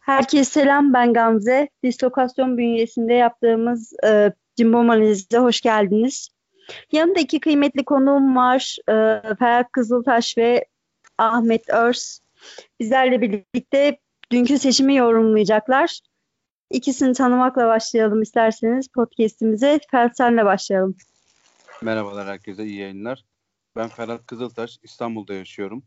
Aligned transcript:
Herkese 0.00 0.44
selam 0.44 0.92
ben 0.92 1.12
Gamze. 1.12 1.68
Dislokasyon 1.82 2.58
bünyesinde 2.58 3.14
yaptığımız 3.14 3.92
e, 4.04 4.32
Cimbom 4.56 4.90
analizine 4.90 5.40
hoş 5.40 5.60
geldiniz. 5.60 6.28
Yanımda 6.92 7.20
iki 7.20 7.40
kıymetli 7.40 7.84
konuğum 7.84 8.36
var. 8.36 8.76
E, 8.88 8.94
Ferhat 9.38 9.72
Kızıltaş 9.72 10.38
ve 10.38 10.66
Ahmet 11.18 11.68
Örs. 11.68 12.20
Bizlerle 12.80 13.20
birlikte 13.20 13.98
dünkü 14.32 14.58
seçimi 14.58 14.96
yorumlayacaklar. 14.96 16.00
İkisini 16.70 17.14
tanımakla 17.14 17.66
başlayalım 17.66 18.22
isterseniz 18.22 18.88
podcast'imize. 18.88 19.80
Ferhat 19.90 20.16
senle 20.16 20.44
başlayalım. 20.44 20.96
Merhabalar 21.82 22.26
herkese, 22.26 22.64
iyi 22.64 22.78
yayınlar. 22.78 23.24
Ben 23.76 23.88
Ferhat 23.88 24.26
Kızıltaş, 24.26 24.78
İstanbul'da 24.82 25.34
yaşıyorum. 25.34 25.82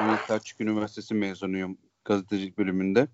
Ümit 0.00 0.20
Selçuk 0.26 0.60
Üniversitesi 0.60 1.14
mezunuyum 1.14 1.78
gazetecilik 2.04 2.58
bölümünde. 2.58 3.08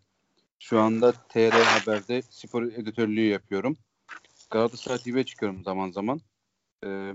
Şu 0.59 0.81
anda 0.81 1.13
TR 1.13 1.51
Haber'de 1.51 2.23
spor 2.23 2.63
editörlüğü 2.63 3.29
yapıyorum. 3.29 3.77
Galatasaray 4.51 4.99
TV'ye 4.99 5.25
çıkıyorum 5.25 5.65
zaman 5.65 5.91
zaman. 5.91 6.21
Ee, 6.85 7.15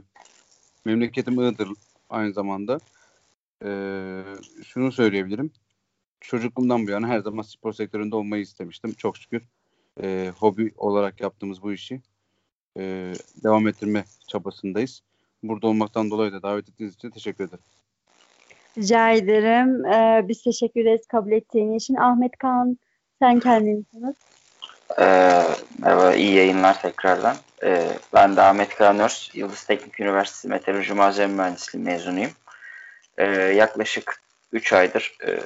memleketim 0.85 1.41
Iğdır 1.41 1.69
aynı 2.09 2.33
zamanda. 2.33 2.79
Ee, 3.65 4.23
şunu 4.65 4.91
söyleyebilirim. 4.91 5.51
Çocukluğumdan 6.21 6.87
bu 6.87 6.91
yana 6.91 7.07
her 7.07 7.19
zaman 7.19 7.41
spor 7.41 7.73
sektöründe 7.73 8.15
olmayı 8.15 8.41
istemiştim. 8.41 8.93
Çok 8.93 9.17
şükür 9.17 9.43
e, 10.01 10.33
hobi 10.37 10.71
olarak 10.77 11.21
yaptığımız 11.21 11.61
bu 11.61 11.73
işi 11.73 12.01
e, 12.77 13.13
devam 13.43 13.67
ettirme 13.67 14.05
çabasındayız. 14.27 15.03
Burada 15.43 15.67
olmaktan 15.67 16.11
dolayı 16.11 16.31
da 16.31 16.43
davet 16.43 16.69
ettiğiniz 16.69 16.95
için 16.95 17.09
teşekkür 17.09 17.43
ederim. 17.43 17.63
Rica 18.77 19.09
ederim. 19.09 19.85
Ee, 19.85 20.27
biz 20.27 20.43
teşekkür 20.43 20.81
ederiz 20.81 21.07
kabul 21.07 21.31
ettiğin 21.31 21.73
için. 21.73 21.95
Ahmet 21.95 22.37
Kaan 22.37 22.77
sen 23.19 23.39
kendini 23.39 23.83
tanıt. 23.83 24.17
Ee, 24.99 25.43
merhaba, 25.79 26.13
iyi 26.13 26.35
yayınlar 26.35 26.81
tekrardan. 26.81 27.35
Ee, 27.63 27.87
ben 28.13 28.35
de 28.35 28.41
Ahmet 28.41 28.75
Kanörs, 28.75 29.35
Yıldız 29.35 29.63
Teknik 29.63 29.99
Üniversitesi 29.99 30.47
Meteoroloji 30.47 30.93
Malzeme 30.93 31.33
Mühendisliği 31.33 31.85
mezunuyum. 31.85 32.31
Ee, 33.17 33.25
yaklaşık 33.35 34.21
3 34.51 34.73
aydır 34.73 35.17
e, 35.27 35.39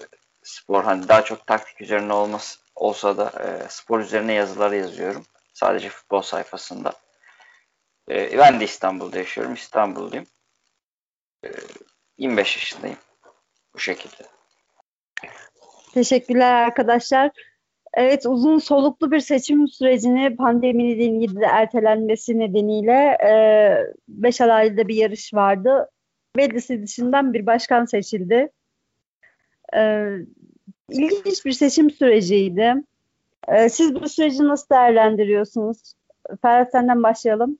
spor, 0.44 0.84
hani 0.84 1.08
daha 1.08 1.24
çok 1.24 1.48
taktik 1.48 1.82
üzerine 1.82 2.14
olması, 2.14 2.60
olsa 2.76 3.18
da 3.18 3.32
e, 3.44 3.70
spor 3.70 4.00
üzerine 4.00 4.34
yazılar 4.34 4.72
yazıyorum. 4.72 5.24
Sadece 5.54 5.90
futbol 5.90 6.22
sayfasında. 6.22 6.94
E, 8.12 8.38
ben 8.38 8.60
de 8.60 8.64
İstanbul'da 8.64 9.18
yaşıyorum. 9.18 9.54
İstanbulluyum. 9.54 10.26
E, 11.46 11.50
25 12.18 12.56
yaşındayım. 12.56 12.98
Bu 13.74 13.80
şekilde. 13.80 14.24
Teşekkürler 15.94 16.54
arkadaşlar. 16.54 17.32
Evet 17.94 18.26
uzun 18.26 18.58
soluklu 18.58 19.12
bir 19.12 19.20
seçim 19.20 19.68
sürecini 19.68 20.36
pandemi 20.36 20.90
nedeniyle 20.90 21.46
ertelenmesi 21.46 22.40
nedeniyle 22.40 23.18
5 24.08 24.42
e, 24.42 24.44
adaylı 24.44 24.88
bir 24.88 24.96
yarış 24.96 25.34
vardı. 25.34 25.90
Meclisi 26.36 26.84
dışından 26.84 27.34
bir 27.34 27.46
başkan 27.46 27.86
seçildi. 27.86 28.52
E, 29.76 30.12
ilginç 30.90 31.46
bir 31.46 31.52
seçim 31.52 31.92
süreciydi. 31.92 32.74
E, 33.48 33.70
siz 33.70 33.96
bu 33.96 34.10
süreci 34.10 34.44
nasıl 34.44 34.70
değerlendiriyorsunuz? 34.70 35.94
Ferhat 36.42 36.72
senden 36.72 37.04
başlayalım. 37.04 37.58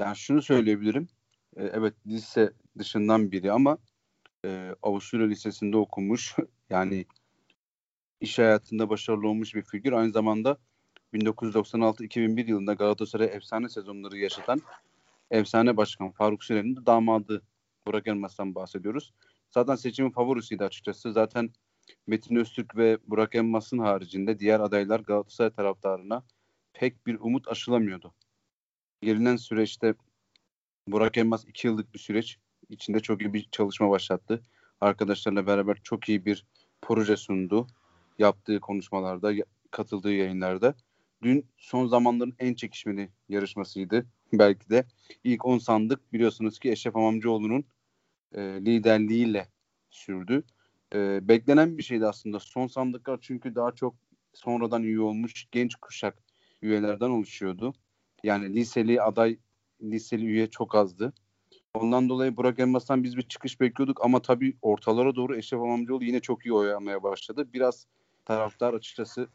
Yani 0.00 0.16
şunu 0.16 0.42
söyleyebilirim. 0.42 1.08
E, 1.56 1.64
evet 1.64 1.94
lise 2.06 2.52
dışından 2.78 3.32
biri 3.32 3.52
ama 3.52 3.78
e, 4.44 4.74
Avusturya 4.82 5.26
Lisesi'nde 5.26 5.76
okumuş. 5.76 6.36
yani 6.70 7.06
iş 8.20 8.38
hayatında 8.38 8.88
başarılı 8.90 9.28
olmuş 9.28 9.54
bir 9.54 9.62
figür. 9.62 9.92
Aynı 9.92 10.12
zamanda 10.12 10.58
1996-2001 11.14 12.48
yılında 12.48 12.74
Galatasaray 12.74 13.26
efsane 13.26 13.68
sezonları 13.68 14.18
yaşatan 14.18 14.60
efsane 15.30 15.76
başkan 15.76 16.10
Faruk 16.10 16.44
Süren'in 16.44 16.76
de 16.76 16.86
damadı 16.86 17.42
Burak 17.86 18.06
Elmas'tan 18.06 18.54
bahsediyoruz. 18.54 19.12
Zaten 19.50 19.74
seçimin 19.74 20.10
favorisiydi 20.10 20.64
açıkçası. 20.64 21.12
Zaten 21.12 21.50
Metin 22.06 22.36
Öztürk 22.36 22.76
ve 22.76 22.98
Burak 23.06 23.34
Elmas'ın 23.34 23.78
haricinde 23.78 24.38
diğer 24.38 24.60
adaylar 24.60 25.00
Galatasaray 25.00 25.50
taraftarına 25.50 26.24
pek 26.72 27.06
bir 27.06 27.20
umut 27.20 27.48
aşılamıyordu. 27.48 28.14
Gelinen 29.02 29.36
süreçte 29.36 29.94
Burak 30.86 31.16
Elmas 31.18 31.44
iki 31.44 31.66
yıllık 31.66 31.94
bir 31.94 31.98
süreç 31.98 32.38
içinde 32.68 33.00
çok 33.00 33.22
iyi 33.22 33.32
bir 33.34 33.48
çalışma 33.52 33.90
başlattı. 33.90 34.42
Arkadaşlarla 34.80 35.46
beraber 35.46 35.76
çok 35.82 36.08
iyi 36.08 36.24
bir 36.24 36.46
proje 36.82 37.16
sundu. 37.16 37.66
Yaptığı 38.18 38.60
konuşmalarda, 38.60 39.32
katıldığı 39.70 40.12
yayınlarda. 40.12 40.74
Dün 41.22 41.46
son 41.56 41.86
zamanların 41.86 42.34
en 42.38 42.54
çekişmeli 42.54 43.10
yarışmasıydı 43.28 44.06
belki 44.32 44.70
de. 44.70 44.84
İlk 45.24 45.44
10 45.44 45.58
sandık 45.58 46.12
biliyorsunuz 46.12 46.58
ki 46.58 46.70
Eşref 46.70 46.96
Amamcıoğlu'nun 46.96 47.64
e, 48.32 48.40
liderliğiyle 48.40 49.48
sürdü. 49.90 50.44
E, 50.94 51.28
beklenen 51.28 51.78
bir 51.78 51.82
şeydi 51.82 52.06
aslında. 52.06 52.40
Son 52.40 52.66
sandıklar 52.66 53.18
çünkü 53.22 53.54
daha 53.54 53.72
çok 53.72 53.94
sonradan 54.32 54.82
üye 54.82 55.00
olmuş 55.00 55.46
genç 55.52 55.74
kuşak 55.74 56.22
üyelerden 56.62 57.10
oluşuyordu. 57.10 57.74
Yani 58.24 58.54
liseli 58.54 59.02
aday, 59.02 59.38
liseli 59.82 60.26
üye 60.26 60.46
çok 60.46 60.74
azdı. 60.74 61.12
Ondan 61.74 62.08
dolayı 62.08 62.36
Burak 62.36 62.58
Elmas'tan 62.58 63.02
biz 63.02 63.16
bir 63.16 63.22
çıkış 63.22 63.60
bekliyorduk 63.60 64.04
ama 64.04 64.22
tabii 64.22 64.56
ortalara 64.62 65.14
doğru 65.14 65.36
Eşref 65.36 65.60
Amamcıoğlu 65.60 66.04
yine 66.04 66.20
çok 66.20 66.46
iyi 66.46 66.52
oynamaya 66.52 67.02
başladı. 67.02 67.48
Biraz 67.52 67.86
taraftar 68.24 68.74
açıkçası 68.74 69.28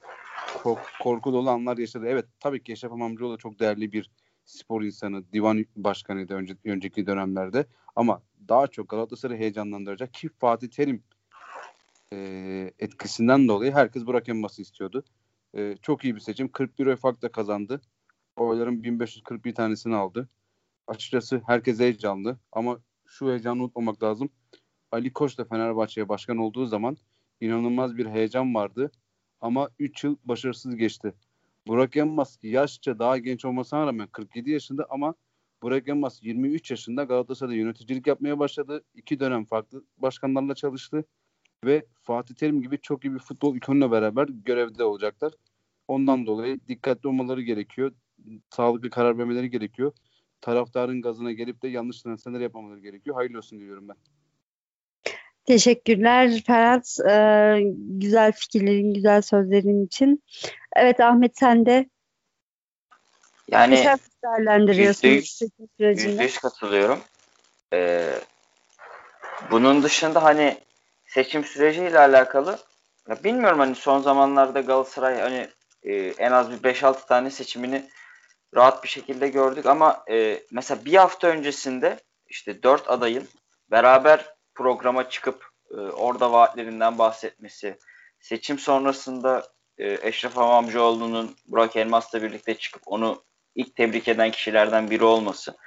kork, 0.64 0.80
korku 1.02 1.34
dolu 1.34 1.50
anlar 1.50 1.78
yaşadı. 1.78 2.06
Evet 2.08 2.26
tabii 2.40 2.64
ki 2.64 2.72
Eşref 2.72 2.92
Amamcıoğlu 2.92 3.38
çok 3.38 3.60
değerli 3.60 3.92
bir 3.92 4.10
spor 4.46 4.84
insanı, 4.84 5.24
divan 5.34 5.66
başkanıydı 5.76 6.34
önce, 6.34 6.58
önceki 6.66 7.08
dönemlerde. 7.08 7.66
Ama 7.96 8.22
daha 8.48 8.68
çok 8.68 8.90
Galatasaray'ı 8.90 9.40
heyecanlandıracak 9.40 10.14
ki 10.14 10.30
Fatih 10.40 10.68
Terim 10.68 11.04
e, 12.14 12.72
etkisinden 12.80 13.48
dolayı 13.48 13.72
herkes 13.72 14.06
Burak 14.06 14.30
Elmas'ı 14.30 14.62
istiyordu. 14.62 15.04
E, 15.58 15.76
çok 15.82 16.04
iyi 16.04 16.16
bir 16.16 16.20
seçim. 16.20 16.52
41 16.52 16.86
oy 16.86 16.96
farkla 16.96 17.30
kazandı. 17.30 17.82
Oyların 18.36 18.84
1541 18.84 19.56
tanesini 19.56 19.96
aldı. 19.96 20.30
Açıkçası 20.88 21.42
herkes 21.46 21.80
heyecanlı 21.80 22.40
ama 22.52 22.80
şu 23.06 23.30
heyecanı 23.30 23.64
unutmamak 23.64 24.04
lazım. 24.04 24.30
Ali 24.92 25.14
Koç 25.14 25.38
da 25.38 25.46
Fenerbahçe'ye 25.46 26.10
başkan 26.10 26.38
olduğu 26.38 26.66
zaman 26.66 26.98
inanılmaz 27.42 27.98
bir 27.98 28.06
heyecan 28.06 28.56
vardı. 28.56 28.92
Ama 29.42 29.70
3 29.80 30.04
yıl 30.04 30.18
başarısız 30.24 30.76
geçti. 30.76 31.14
Burak 31.68 31.98
Elmas 31.98 32.38
yaşça 32.44 33.00
daha 33.00 33.18
genç 33.18 33.46
olmasına 33.46 33.88
rağmen 33.88 34.08
47 34.08 34.52
yaşında 34.52 34.88
ama 34.90 35.16
Burak 35.64 35.88
Elmas 35.88 36.24
23 36.24 36.72
yaşında 36.72 37.04
Galatasaray'da 37.04 37.58
yöneticilik 37.58 38.08
yapmaya 38.08 38.40
başladı. 38.40 38.84
İki 38.94 39.20
dönem 39.20 39.46
farklı 39.46 39.84
başkanlarla 39.98 40.56
çalıştı 40.56 41.06
ve 41.66 41.86
Fatih 42.02 42.36
Terim 42.36 42.62
gibi 42.62 42.82
çok 42.82 43.06
iyi 43.06 43.14
bir 43.14 43.20
futbol 43.20 43.56
ikonuyla 43.56 43.92
beraber 43.92 44.28
görevde 44.28 44.84
olacaklar. 44.84 45.34
Ondan 45.88 46.26
dolayı 46.26 46.60
dikkatli 46.68 47.08
olmaları 47.10 47.42
gerekiyor. 47.42 47.92
Sağlıklı 48.50 48.90
karar 48.90 49.18
vermeleri 49.18 49.50
gerekiyor. 49.50 49.94
Taraftarın 50.42 51.02
gazına 51.02 51.32
gelip 51.32 51.62
de 51.62 51.68
yanlış 51.68 52.02
transferler 52.02 52.40
yapmamaları 52.40 52.80
gerekiyor. 52.80 53.16
Hayırlı 53.16 53.38
olsun 53.38 53.60
diyorum 53.60 53.88
ben. 53.88 53.96
Teşekkürler 55.46 56.42
Ferhat. 56.46 56.98
Ee, 57.10 57.62
güzel 57.76 58.32
fikirlerin, 58.32 58.94
güzel 58.94 59.22
sözlerin 59.22 59.86
için. 59.86 60.24
Evet 60.76 61.00
Ahmet 61.00 61.38
sen 61.38 61.66
de 61.66 61.90
yani 63.52 63.86
değerlendiriyorsun 64.24 65.08
yüzde 65.80 66.24
yüz 66.24 66.38
katılıyorum. 66.38 67.00
Ee, 67.74 68.10
bunun 69.52 69.84
dışında 69.84 70.24
hani 70.24 70.58
seçim 71.06 71.44
süreciyle 71.44 72.00
alakalı 72.00 72.60
ya 73.10 73.24
bilmiyorum 73.24 73.60
hani 73.60 73.76
son 73.76 74.00
zamanlarda 74.00 74.62
Galatasaray 74.62 75.20
hani 75.20 75.50
e, 75.84 75.94
en 75.96 76.32
az 76.32 76.52
bir 76.52 76.74
5-6 76.74 77.08
tane 77.08 77.32
seçimini 77.32 77.90
rahat 78.56 78.84
bir 78.84 78.90
şekilde 78.90 79.28
gördük 79.28 79.66
ama 79.66 80.04
e, 80.12 80.44
mesela 80.52 80.86
bir 80.86 80.94
hafta 80.94 81.28
öncesinde 81.28 82.00
işte 82.28 82.64
dört 82.64 82.90
adayın 82.90 83.28
beraber 83.72 84.36
programa 84.56 85.10
çıkıp 85.10 85.50
e, 85.72 85.76
orada 85.76 86.32
vaatlerinden 86.32 86.98
bahsetmesi, 86.98 87.78
seçim 88.20 88.60
sonrasında 88.60 89.48
e, 89.78 90.08
Eşref 90.08 90.38
Amamcıoğlu'nun 90.38 91.36
Burak 91.46 91.76
Elmas'la 91.76 92.24
birlikte 92.24 92.58
çıkıp 92.58 92.84
onu 92.86 93.24
ilk 93.56 93.76
tebrik 93.76 94.08
eden 94.08 94.32
kişilerden 94.32 94.90
biri 94.90 95.04
olması. 95.04 95.58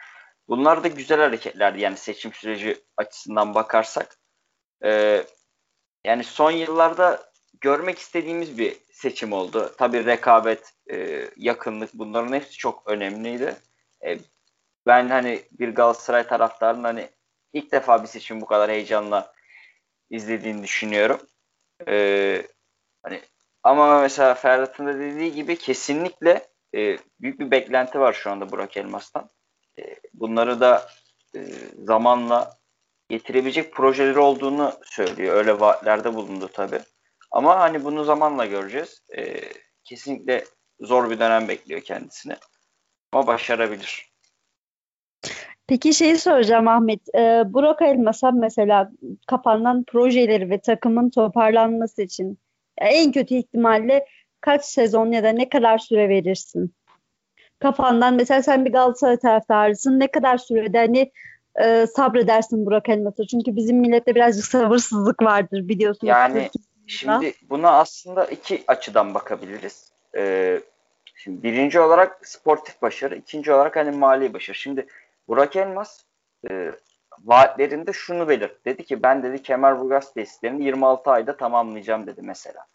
Bunlar 0.48 0.84
da 0.84 0.88
güzel 0.88 1.20
hareketlerdi 1.20 1.80
yani 1.80 1.96
seçim 1.96 2.32
süreci 2.32 2.84
açısından 2.96 3.54
bakarsak. 3.54 4.18
E, 4.84 5.22
yani 6.04 6.24
son 6.24 6.50
yıllarda 6.50 7.32
görmek 7.60 7.98
istediğimiz 7.98 8.58
bir 8.58 8.76
seçim 8.92 9.32
oldu. 9.32 9.74
Tabii 9.78 10.04
rekabet, 10.06 10.72
e, 10.90 11.28
yakınlık 11.36 11.94
bunların 11.94 12.32
hepsi 12.32 12.52
çok 12.52 12.82
önemliydi. 12.86 13.56
E, 14.06 14.18
ben 14.86 15.08
hani 15.08 15.42
bir 15.52 15.68
Galatasaray 15.68 16.26
taraftarının 16.26 16.84
hani 16.84 17.08
ilk 17.52 17.72
defa 17.72 18.02
bir 18.02 18.08
seçim 18.08 18.40
bu 18.40 18.46
kadar 18.46 18.70
heyecanla 18.70 19.32
izlediğini 20.10 20.62
düşünüyorum. 20.62 21.20
Ee, 21.88 22.46
hani 23.02 23.20
ama 23.62 24.00
mesela 24.00 24.34
Ferhat'ın 24.34 24.86
da 24.86 24.98
dediği 24.98 25.32
gibi 25.32 25.56
kesinlikle 25.56 26.48
e, 26.74 26.98
büyük 27.20 27.40
bir 27.40 27.50
beklenti 27.50 28.00
var 28.00 28.12
şu 28.12 28.30
anda 28.30 28.50
Burak 28.50 28.76
Elmas'tan. 28.76 29.30
E, 29.78 29.82
bunları 30.14 30.60
da 30.60 30.88
e, 31.34 31.40
zamanla 31.78 32.58
getirebilecek 33.08 33.72
projeleri 33.72 34.18
olduğunu 34.18 34.72
söylüyor. 34.84 35.34
Öyle 35.34 35.60
vaatlerde 35.60 36.14
bulundu 36.14 36.48
tabii. 36.52 36.80
Ama 37.30 37.60
hani 37.60 37.84
bunu 37.84 38.04
zamanla 38.04 38.46
göreceğiz. 38.46 39.02
E, 39.16 39.40
kesinlikle 39.84 40.44
zor 40.80 41.10
bir 41.10 41.20
dönem 41.20 41.48
bekliyor 41.48 41.80
kendisini. 41.80 42.36
Ama 43.12 43.26
başarabilir. 43.26 44.08
Peki 45.66 45.94
şeyi 45.94 46.18
soracağım 46.18 46.68
Ahmet. 46.68 47.00
Ee, 47.14 47.42
Burak 47.46 47.82
Elmas'a 47.82 48.30
mesela 48.30 48.90
kapandan 49.26 49.84
projeleri 49.84 50.50
ve 50.50 50.60
takımın 50.60 51.10
toparlanması 51.10 52.02
için 52.02 52.38
en 52.78 53.12
kötü 53.12 53.34
ihtimalle 53.34 54.06
kaç 54.40 54.64
sezon 54.64 55.12
ya 55.12 55.24
da 55.24 55.28
ne 55.28 55.48
kadar 55.48 55.78
süre 55.78 56.08
verirsin? 56.08 56.74
Kafandan 57.58 58.14
mesela 58.14 58.42
sen 58.42 58.64
bir 58.64 58.72
Galatasaray 58.72 59.18
taraftarısın. 59.18 60.00
Ne 60.00 60.10
kadar 60.10 60.38
sürede 60.38 60.78
hani 60.78 61.12
e, 61.60 61.86
sabredersin 61.86 62.66
Burak 62.66 62.88
Elmas'a? 62.88 63.26
Çünkü 63.26 63.56
bizim 63.56 63.76
millette 63.76 64.14
birazcık 64.14 64.44
sabırsızlık 64.44 65.22
vardır 65.22 65.68
biliyorsunuz. 65.68 66.10
Yani 66.10 66.50
şimdi 66.88 67.34
buna 67.50 67.70
aslında 67.70 68.24
iki 68.24 68.64
açıdan 68.66 69.14
bakabiliriz. 69.14 69.92
Ee, 70.16 70.60
şimdi 71.16 71.42
birinci 71.42 71.80
olarak 71.80 72.28
sportif 72.28 72.82
başarı, 72.82 73.16
ikinci 73.16 73.52
olarak 73.52 73.76
hani 73.76 73.90
mali 73.90 74.34
başarı. 74.34 74.56
Şimdi 74.56 74.86
Burak 75.28 75.56
Elmas 75.56 76.04
e, 76.50 76.72
vaatlerinde 77.24 77.92
şunu 77.92 78.28
belirt. 78.28 78.64
Dedi 78.64 78.84
ki 78.84 79.02
ben 79.02 79.22
dedi 79.22 79.42
Kemerburgaz 79.42 80.14
tesislerini 80.14 80.64
26 80.64 81.10
ayda 81.10 81.36
tamamlayacağım 81.36 82.06
dedi 82.06 82.22
mesela. 82.22 82.66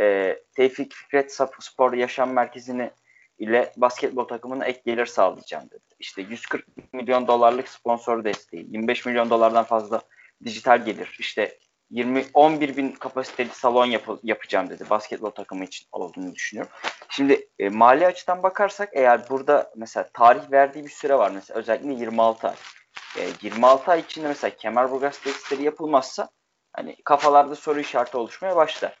E, 0.00 0.36
Tevfik 0.54 0.94
Fikret 0.94 1.38
Spor 1.60 1.92
Yaşam 1.92 2.32
Merkezi'ni 2.32 2.90
ile 3.38 3.72
basketbol 3.76 4.24
takımına 4.24 4.64
ek 4.64 4.82
gelir 4.84 5.06
sağlayacağım 5.06 5.70
dedi. 5.70 5.84
İşte 5.98 6.22
140 6.22 6.66
milyon 6.92 7.26
dolarlık 7.26 7.68
sponsor 7.68 8.24
desteği, 8.24 8.66
25 8.70 9.06
milyon 9.06 9.30
dolardan 9.30 9.64
fazla 9.64 10.00
dijital 10.44 10.84
gelir. 10.84 11.16
İşte 11.18 11.58
20 11.90 12.26
11 12.34 12.76
bin 12.76 12.92
kapasiteli 12.92 13.48
salon 13.48 13.86
yap 13.86 14.02
yapacağım 14.22 14.70
dedi. 14.70 14.84
Basketbol 14.90 15.30
takımı 15.30 15.64
için 15.64 15.86
olduğunu 15.92 16.34
düşünüyorum. 16.34 16.72
Şimdi 17.08 17.48
e, 17.58 17.68
mali 17.68 18.06
açıdan 18.06 18.42
bakarsak 18.42 18.88
eğer 18.92 19.28
burada 19.30 19.72
mesela 19.76 20.08
tarih 20.12 20.52
verdiği 20.52 20.84
bir 20.84 20.90
süre 20.90 21.18
var 21.18 21.30
mesela 21.30 21.60
özellikle 21.60 21.92
26 21.92 22.48
ay. 22.48 22.54
E, 23.18 23.28
26 23.42 23.90
ay 23.90 24.00
içinde 24.00 24.28
mesela 24.28 24.56
Kemerburgaz 24.56 25.18
testleri 25.18 25.62
yapılmazsa 25.62 26.28
hani 26.72 26.96
kafalarda 27.04 27.54
soru 27.54 27.80
işareti 27.80 28.16
oluşmaya 28.16 28.56
başlar. 28.56 28.98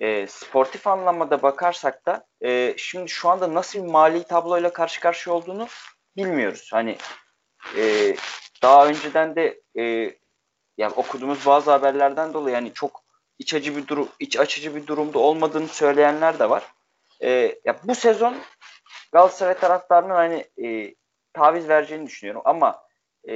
E, 0.00 0.26
sportif 0.26 0.86
anlamda 0.86 1.42
bakarsak 1.42 2.06
da 2.06 2.26
e, 2.40 2.74
şimdi 2.76 3.08
şu 3.08 3.28
anda 3.28 3.54
nasıl 3.54 3.82
bir 3.82 3.90
mali 3.90 4.24
tabloyla 4.24 4.72
karşı 4.72 5.00
karşıya 5.00 5.36
olduğunu 5.36 5.68
bilmiyoruz. 6.16 6.70
Hani 6.72 6.96
e, 7.76 8.14
daha 8.62 8.86
önceden 8.86 9.36
de 9.36 9.60
e, 9.78 10.14
yani 10.80 10.92
okuduğumuz 10.92 11.46
bazı 11.46 11.70
haberlerden 11.70 12.34
dolayı 12.34 12.54
yani 12.54 12.72
çok 12.74 13.02
iç 13.38 13.54
acı 13.54 13.76
bir 13.76 13.86
durum 13.86 14.08
iç 14.20 14.38
açıcı 14.38 14.74
bir 14.76 14.86
durumda 14.86 15.18
olmadığını 15.18 15.68
söyleyenler 15.68 16.38
de 16.38 16.50
var. 16.50 16.62
E, 17.22 17.30
ya 17.64 17.76
bu 17.84 17.94
sezon 17.94 18.36
Galatasaray 19.12 19.54
taraftarının 19.54 20.14
hani 20.14 20.44
e, 20.64 20.94
taviz 21.32 21.68
vereceğini 21.68 22.06
düşünüyorum 22.06 22.42
ama 22.44 22.82
e, 23.28 23.32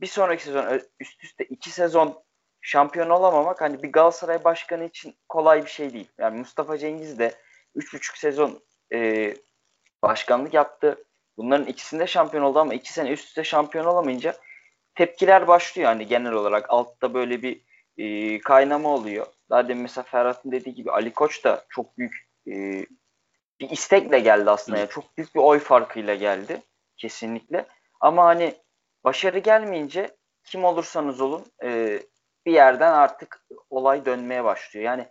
bir 0.00 0.06
sonraki 0.06 0.42
sezon 0.42 0.80
üst 1.00 1.24
üste 1.24 1.44
iki 1.44 1.70
sezon 1.70 2.22
şampiyon 2.60 3.10
olamamak 3.10 3.60
hani 3.60 3.82
bir 3.82 3.92
Galatasaray 3.92 4.44
başkanı 4.44 4.84
için 4.84 5.16
kolay 5.28 5.64
bir 5.64 5.70
şey 5.70 5.92
değil. 5.92 6.08
Yani 6.18 6.38
Mustafa 6.38 6.78
Cengiz 6.78 7.18
de 7.18 7.34
3,5 7.76 8.18
sezon 8.18 8.62
e, 8.92 9.34
başkanlık 10.02 10.54
yaptı. 10.54 11.04
Bunların 11.36 11.66
ikisinde 11.66 12.06
şampiyon 12.06 12.44
oldu 12.44 12.58
ama 12.58 12.74
iki 12.74 12.92
sene 12.92 13.10
üst 13.10 13.28
üste 13.28 13.44
şampiyon 13.44 13.84
olamayınca 13.84 14.34
tepkiler 14.98 15.48
başlıyor 15.48 15.88
hani 15.88 16.06
genel 16.06 16.32
olarak. 16.32 16.70
Altta 16.70 17.14
böyle 17.14 17.42
bir 17.42 17.60
e, 17.98 18.40
kaynama 18.40 18.88
oluyor. 18.88 19.26
Daha 19.50 19.68
demin 19.68 19.82
mesela 19.82 20.04
Ferhat'ın 20.04 20.52
dediği 20.52 20.74
gibi 20.74 20.90
Ali 20.90 21.12
Koç 21.12 21.44
da 21.44 21.64
çok 21.68 21.98
büyük 21.98 22.28
e, 22.46 22.52
bir 23.60 23.70
istekle 23.70 24.18
geldi 24.18 24.50
aslında. 24.50 24.78
Yani 24.78 24.88
çok 24.88 25.16
büyük 25.16 25.34
bir 25.34 25.40
oy 25.40 25.58
farkıyla 25.58 26.14
geldi. 26.14 26.62
Kesinlikle. 26.96 27.66
Ama 28.00 28.24
hani 28.24 28.54
başarı 29.04 29.38
gelmeyince 29.38 30.16
kim 30.44 30.64
olursanız 30.64 31.20
olun 31.20 31.44
e, 31.64 32.00
bir 32.46 32.52
yerden 32.52 32.92
artık 32.92 33.46
olay 33.70 34.04
dönmeye 34.04 34.44
başlıyor. 34.44 34.86
Yani 34.86 35.06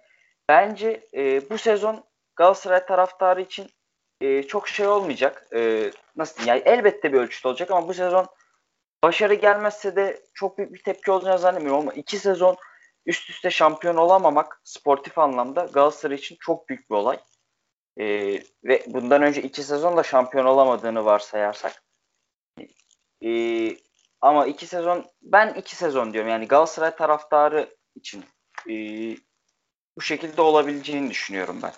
bence 0.50 1.08
e, 1.14 1.50
bu 1.50 1.58
sezon 1.58 2.04
Galatasaray 2.36 2.86
taraftarı 2.86 3.42
için 3.42 3.70
e, 4.22 4.44
çok 4.44 4.68
şey 4.68 4.88
olmayacak. 4.88 5.48
E, 5.56 5.92
nasıl 6.16 6.48
yani 6.48 6.62
elbette 6.66 7.14
bir 7.14 7.18
ölçüt 7.18 7.46
olacak 7.46 7.72
ama 7.72 7.88
bu 7.88 7.94
sezon 7.94 8.28
başarı 9.04 9.34
gelmezse 9.34 9.96
de 9.96 10.22
çok 10.34 10.58
büyük 10.58 10.74
bir 10.74 10.84
tepki 10.84 11.12
olacağını 11.12 11.40
zannetmiyorum 11.40 11.82
ama 11.82 11.94
iki 11.94 12.18
sezon 12.18 12.58
üst 13.06 13.30
üste 13.30 13.52
şampiyon 13.52 13.96
olamamak 13.96 14.62
sportif 14.64 15.18
anlamda 15.18 15.70
Galatasaray 15.74 16.18
için 16.18 16.38
çok 16.40 16.70
büyük 16.70 16.90
bir 16.90 16.96
olay. 16.96 17.20
E, 18.00 18.06
ve 18.64 18.84
bundan 18.88 19.22
önce 19.22 19.42
iki 19.42 19.64
sezon 19.64 19.98
da 19.98 20.04
şampiyon 20.04 20.46
olamadığını 20.46 21.06
varsayarsak 21.06 21.84
e, 23.26 23.32
ama 24.22 24.46
iki 24.46 24.68
sezon 24.68 25.06
ben 25.22 25.54
iki 25.54 25.76
sezon 25.76 26.14
diyorum 26.14 26.30
yani 26.30 26.48
Galatasaray 26.48 26.96
taraftarı 26.96 27.76
için 27.96 28.24
e, 28.70 28.74
bu 29.98 30.02
şekilde 30.02 30.42
olabileceğini 30.42 31.10
düşünüyorum 31.10 31.60
ben. 31.64 31.72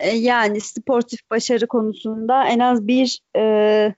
E, 0.00 0.10
yani 0.10 0.60
sportif 0.60 1.30
başarı 1.30 1.66
konusunda 1.66 2.44
en 2.44 2.58
az 2.58 2.86
bir 2.86 3.20
e, 3.36 3.94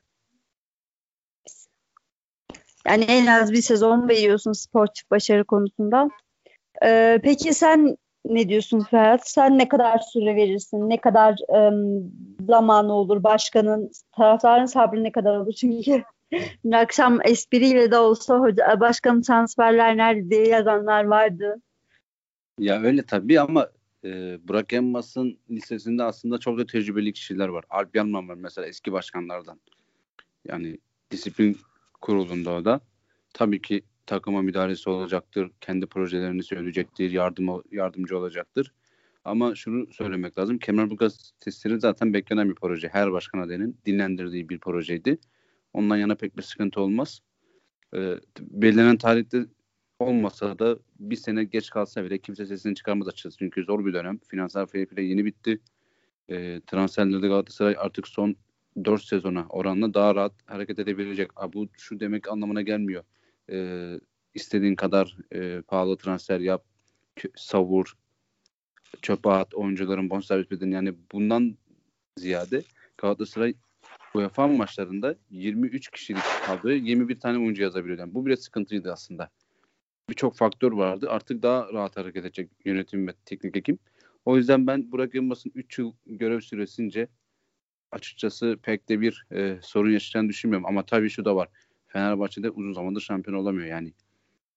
yani 2.86 3.04
en 3.04 3.26
az 3.26 3.52
bir 3.52 3.62
sezon 3.62 4.08
veriyorsun 4.08 4.52
sportif 4.52 5.10
başarı 5.10 5.44
konusunda. 5.44 6.10
E, 6.84 7.20
peki 7.22 7.54
sen 7.54 7.96
ne 8.24 8.48
diyorsun 8.48 8.80
Ferhat? 8.80 9.28
Sen 9.28 9.58
ne 9.58 9.68
kadar 9.68 9.98
süre 9.98 10.36
verirsin? 10.36 10.90
Ne 10.90 11.00
kadar 11.00 11.32
e, 11.32 11.60
zamanı 12.46 12.92
olur? 12.92 13.22
Başkanın, 13.22 13.90
taraftarın 14.16 14.66
sabrı 14.66 15.04
ne 15.04 15.12
kadar 15.12 15.36
olur? 15.36 15.52
Çünkü 15.56 16.02
Dün 16.64 16.72
akşam 16.72 17.18
espriyle 17.24 17.90
de 17.90 17.98
olsa 17.98 18.38
hoca, 18.38 18.80
başkanın 18.80 19.22
transferler 19.22 19.96
nerede 19.96 20.30
diye 20.30 20.49
yazanlar 20.49 21.04
vardı. 21.04 21.62
Ya 22.58 22.82
öyle 22.82 23.02
tabii 23.02 23.40
ama 23.40 23.68
e, 24.04 24.38
Burak 24.49 24.72
Elmas'ın 24.72 25.38
listesinde 25.50 26.02
aslında 26.02 26.38
çok 26.38 26.58
da 26.58 26.66
tecrübeli 26.66 27.12
kişiler 27.12 27.49
var. 27.49 27.64
Alp 27.70 27.96
Yanman 27.96 28.28
var 28.28 28.34
mesela 28.34 28.66
eski 28.66 28.92
başkanlardan. 28.92 29.61
Yani 30.49 30.78
disiplin 31.11 31.56
kurulunda 32.06 32.52
o 32.52 32.64
da. 32.64 32.80
Tabii 33.34 33.62
ki 33.62 33.82
takıma 34.06 34.42
müdahalesi 34.42 34.90
olacaktır. 34.90 35.50
Kendi 35.60 35.86
projelerini 35.86 36.42
söyleyecektir. 36.42 37.10
Yardım, 37.10 37.62
yardımcı 37.72 38.18
olacaktır. 38.18 38.72
Ama 39.25 39.54
şunu 39.54 39.92
söylemek 39.92 40.38
lazım. 40.38 40.58
Kemerburgaz 40.58 41.32
testleri 41.40 41.80
zaten 41.80 42.14
beklenen 42.14 42.48
bir 42.50 42.54
proje. 42.54 42.88
Her 42.88 43.12
başkan 43.12 43.38
adayının 43.38 43.78
dinlendirdiği 43.86 44.48
bir 44.48 44.58
projeydi. 44.58 45.18
Ondan 45.72 45.96
yana 45.96 46.14
pek 46.14 46.36
bir 46.36 46.42
sıkıntı 46.42 46.80
olmaz. 46.80 47.20
E, 47.94 48.14
belirlenen 48.40 48.96
tarihte 48.96 49.46
olmasa 49.98 50.58
da 50.58 50.78
bir 50.98 51.16
sene 51.16 51.44
geç 51.44 51.70
kalsa 51.70 52.04
bile 52.04 52.18
kimse 52.18 52.46
sesini 52.46 52.75
çıkarmaz 52.75 53.08
açıkçası. 53.08 53.36
Çünkü 53.38 53.64
zor 53.64 53.86
bir 53.86 53.94
dönem. 53.94 54.18
Finansal 54.28 54.66
fair 54.66 54.86
play 54.86 55.06
yeni 55.06 55.25
bitti. 55.25 55.60
E, 56.28 56.60
transferlerde 56.66 57.28
Galatasaray 57.28 57.76
artık 57.78 58.08
son 58.08 58.36
4 58.85 59.04
sezona 59.04 59.47
oranla 59.49 59.95
daha 59.95 60.14
rahat 60.14 60.33
hareket 60.47 60.78
edebilecek. 60.78 61.30
A, 61.37 61.52
bu 61.52 61.68
şu 61.78 62.00
demek 62.00 62.28
anlamına 62.28 62.62
gelmiyor. 62.62 63.04
E, 63.50 64.00
istediğin 64.35 64.75
kadar 64.75 65.16
e, 65.33 65.62
pahalı 65.62 65.97
transfer 65.97 66.40
yap, 66.40 66.64
savur, 67.37 67.92
çöpe 69.02 69.30
at, 69.30 69.54
oyuncuların 69.54 70.11
bonservis 70.11 70.50
bedeni. 70.50 70.75
Yani 70.75 70.95
bundan 71.12 71.56
ziyade 72.16 72.62
Galatasaray 72.99 73.54
UEFA 74.14 74.49
maçlarında 74.49 75.16
23 75.30 75.90
kişilik 75.90 76.23
kadroya 76.47 76.76
21 76.76 77.21
tane 77.21 77.38
oyuncu 77.38 77.62
yazabiliyor. 77.62 77.99
Yani 77.99 78.14
bu 78.14 78.26
bile 78.26 78.37
sıkıntıydı 78.37 78.92
aslında. 78.92 79.30
Birçok 80.11 80.37
faktör 80.37 80.73
vardı. 80.73 81.11
Artık 81.11 81.42
daha 81.42 81.73
rahat 81.73 81.97
hareket 81.97 82.25
edecek 82.25 82.50
yönetim 82.64 83.09
ve 83.09 83.12
teknik 83.25 83.56
ekip. 83.56 83.80
O 84.25 84.37
yüzden 84.37 84.66
ben 84.66 84.92
Burak 84.92 85.14
Yılmaz'ın 85.14 85.52
3 85.54 85.78
yıl 85.78 85.92
görev 86.06 86.40
süresince 86.40 87.09
açıkçası 87.93 88.59
pek 88.62 88.88
de 88.88 89.00
bir 89.00 89.26
e, 89.33 89.59
sorun 89.62 89.90
yaşayacağını 89.90 90.28
düşünmüyorum. 90.28 90.66
Ama 90.66 90.87
tabii 90.87 91.11
şu 91.11 91.25
da 91.25 91.37
var. 91.37 91.49
Fenerbahçe'de 91.87 92.50
uzun 92.50 92.73
zamandır 92.73 93.00
şampiyon 93.00 93.38
olamıyor. 93.38 93.66
Yani 93.66 93.93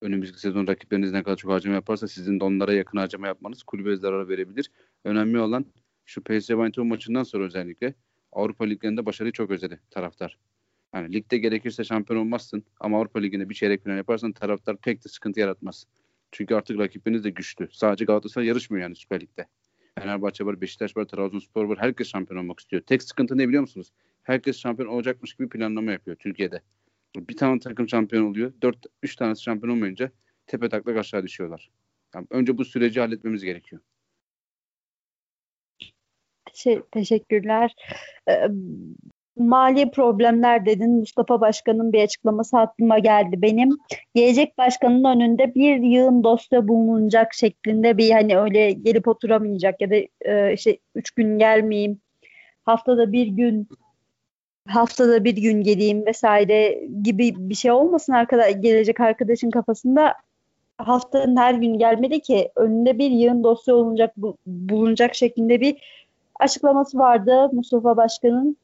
önümüzdeki 0.00 0.40
sezon 0.40 0.66
rakipleriniz 0.66 1.12
ne 1.12 1.22
kadar 1.22 1.36
çok 1.36 1.52
harcama 1.52 1.74
yaparsa 1.74 2.08
sizin 2.08 2.40
de 2.40 2.44
onlara 2.44 2.74
yakın 2.74 2.98
harcama 2.98 3.26
yapmanız 3.26 3.62
kulübe 3.62 3.96
zarar 3.96 4.28
verebilir. 4.28 4.70
Önemli 5.04 5.38
olan 5.38 5.66
şu 6.04 6.22
PSV 6.22 6.50
Eindhoven 6.50 6.86
maçından 6.86 7.22
sonra 7.22 7.44
özellikle 7.44 7.94
Avrupa 8.32 8.64
Liglerinde 8.64 9.06
başarıyı 9.06 9.32
çok 9.32 9.50
özledi 9.50 9.80
taraftar. 9.90 10.38
Yani 10.94 11.12
ligde 11.12 11.38
gerekirse 11.38 11.84
şampiyon 11.84 12.20
olmazsın 12.20 12.64
ama 12.80 12.98
Avrupa 12.98 13.20
Ligi'nde 13.20 13.48
bir 13.48 13.54
çeyrek 13.54 13.82
final 13.82 13.96
yaparsan 13.96 14.32
taraftar 14.32 14.76
pek 14.76 15.04
de 15.04 15.08
sıkıntı 15.08 15.40
yaratmaz. 15.40 15.86
Çünkü 16.32 16.54
artık 16.54 16.78
rakipleriniz 16.78 17.24
de 17.24 17.30
güçlü. 17.30 17.68
Sadece 17.72 18.04
Galatasaray 18.04 18.48
yarışmıyor 18.48 18.82
yani 18.82 18.96
Süper 18.96 19.20
Lig'de. 19.20 19.46
Fenerbahçe 20.00 20.46
var, 20.46 20.60
Beşiktaş 20.60 20.96
var, 20.96 21.04
Trabzonspor 21.04 21.64
var. 21.64 21.78
Herkes 21.78 22.08
şampiyon 22.08 22.40
olmak 22.40 22.60
istiyor. 22.60 22.82
Tek 22.82 23.02
sıkıntı 23.02 23.38
ne 23.38 23.48
biliyor 23.48 23.60
musunuz? 23.60 23.92
Herkes 24.22 24.58
şampiyon 24.58 24.88
olacakmış 24.88 25.34
gibi 25.34 25.48
planlama 25.48 25.92
yapıyor 25.92 26.16
Türkiye'de. 26.16 26.60
Bir 27.16 27.36
tane 27.36 27.60
takım 27.60 27.88
şampiyon 27.88 28.24
oluyor. 28.30 28.52
Dört, 28.62 28.86
üç 29.02 29.16
tanesi 29.16 29.42
şampiyon 29.42 29.74
olmayınca 29.74 30.12
tepe 30.46 30.68
taklak 30.68 30.96
aşağı 30.96 31.22
düşüyorlar. 31.22 31.70
Yani 32.14 32.26
önce 32.30 32.58
bu 32.58 32.64
süreci 32.64 33.00
halletmemiz 33.00 33.44
gerekiyor. 33.44 33.82
Şey, 36.54 36.82
teşekkürler. 36.92 37.74
Ee, 38.28 38.48
mali 39.36 39.90
problemler 39.90 40.66
dedin. 40.66 40.90
Mustafa 40.90 41.40
Başkan'ın 41.40 41.92
bir 41.92 42.02
açıklaması 42.02 42.58
aklıma 42.58 42.98
geldi 42.98 43.42
benim. 43.42 43.70
Gelecek 44.14 44.58
başkanın 44.58 45.04
önünde 45.04 45.54
bir 45.54 45.76
yığın 45.76 46.24
dosya 46.24 46.68
bulunacak 46.68 47.34
şeklinde 47.34 47.98
bir 47.98 48.10
hani 48.10 48.38
öyle 48.38 48.72
gelip 48.72 49.08
oturamayacak 49.08 49.80
ya 49.80 49.90
da 49.90 49.96
e, 50.20 50.52
işte 50.54 50.78
üç 50.94 51.10
gün 51.10 51.38
gelmeyeyim 51.38 52.00
haftada 52.64 53.12
bir 53.12 53.26
gün 53.26 53.68
haftada 54.68 55.24
bir 55.24 55.36
gün 55.36 55.62
geleyim 55.62 56.06
vesaire 56.06 56.88
gibi 57.02 57.34
bir 57.38 57.54
şey 57.54 57.70
olmasın 57.70 58.12
arkadaş 58.12 58.52
gelecek 58.60 59.00
arkadaşın 59.00 59.50
kafasında 59.50 60.14
haftanın 60.78 61.36
her 61.36 61.54
gün 61.54 61.78
gelmedi 61.78 62.20
ki 62.20 62.50
önünde 62.56 62.98
bir 62.98 63.10
yığın 63.10 63.44
dosya 63.44 63.74
olunacak 63.74 64.12
bu, 64.16 64.36
bulunacak 64.46 65.14
şeklinde 65.14 65.60
bir 65.60 65.76
açıklaması 66.40 66.98
vardı 66.98 67.48
Mustafa 67.52 67.96
Başkan'ın. 67.96 68.56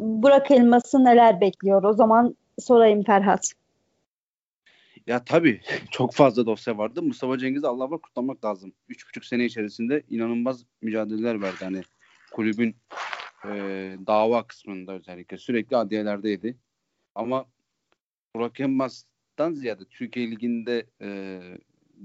Burak 0.00 0.50
Elmas'ı 0.50 1.04
neler 1.04 1.40
bekliyor? 1.40 1.82
O 1.84 1.92
zaman 1.92 2.36
sorayım 2.58 3.02
Ferhat. 3.02 3.52
Ya 5.06 5.24
tabii 5.24 5.60
çok 5.90 6.14
fazla 6.14 6.46
dosya 6.46 6.78
vardı. 6.78 7.02
Mustafa 7.02 7.38
Cengiz'i 7.38 7.66
Allah 7.66 7.90
var 7.90 8.00
kutlamak 8.00 8.44
lazım. 8.44 8.72
Üç 8.88 9.08
buçuk 9.08 9.24
sene 9.24 9.44
içerisinde 9.44 10.02
inanılmaz 10.10 10.64
mücadeleler 10.82 11.42
verdi. 11.42 11.56
Hani 11.60 11.82
kulübün 12.32 12.76
e, 13.44 13.50
dava 14.06 14.46
kısmında 14.46 14.92
özellikle 14.92 15.36
sürekli 15.36 15.76
adliyelerdeydi. 15.76 16.56
Ama 17.14 17.46
Burak 18.36 18.60
Elmas'tan 18.60 19.52
ziyade 19.52 19.84
Türkiye 19.84 20.30
Ligi'nde 20.30 20.86
e, 21.00 21.40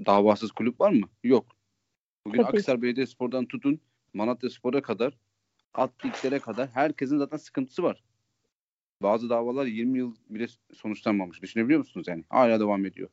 davasız 0.05 0.51
kulüp 0.51 0.81
var 0.81 0.91
mı? 0.91 1.10
Yok. 1.24 1.46
Bugün 2.25 2.43
Tabii. 2.43 2.58
Aksar 2.58 2.81
Belediyespor'dan 2.81 3.46
tutun 3.46 3.79
Malatya 4.13 4.50
Spor'a 4.50 4.81
kadar 4.81 5.17
alt 5.73 6.05
liglere 6.05 6.39
kadar 6.39 6.69
herkesin 6.73 7.17
zaten 7.17 7.38
sıkıntısı 7.38 7.83
var. 7.83 8.03
Bazı 9.01 9.29
davalar 9.29 9.65
20 9.65 9.97
yıl 9.97 10.15
bile 10.29 10.47
sonuçlanmamış. 10.73 11.41
Düşünebiliyor 11.41 11.79
musunuz 11.79 12.07
yani? 12.07 12.23
Hala 12.29 12.59
devam 12.59 12.85
ediyor. 12.85 13.09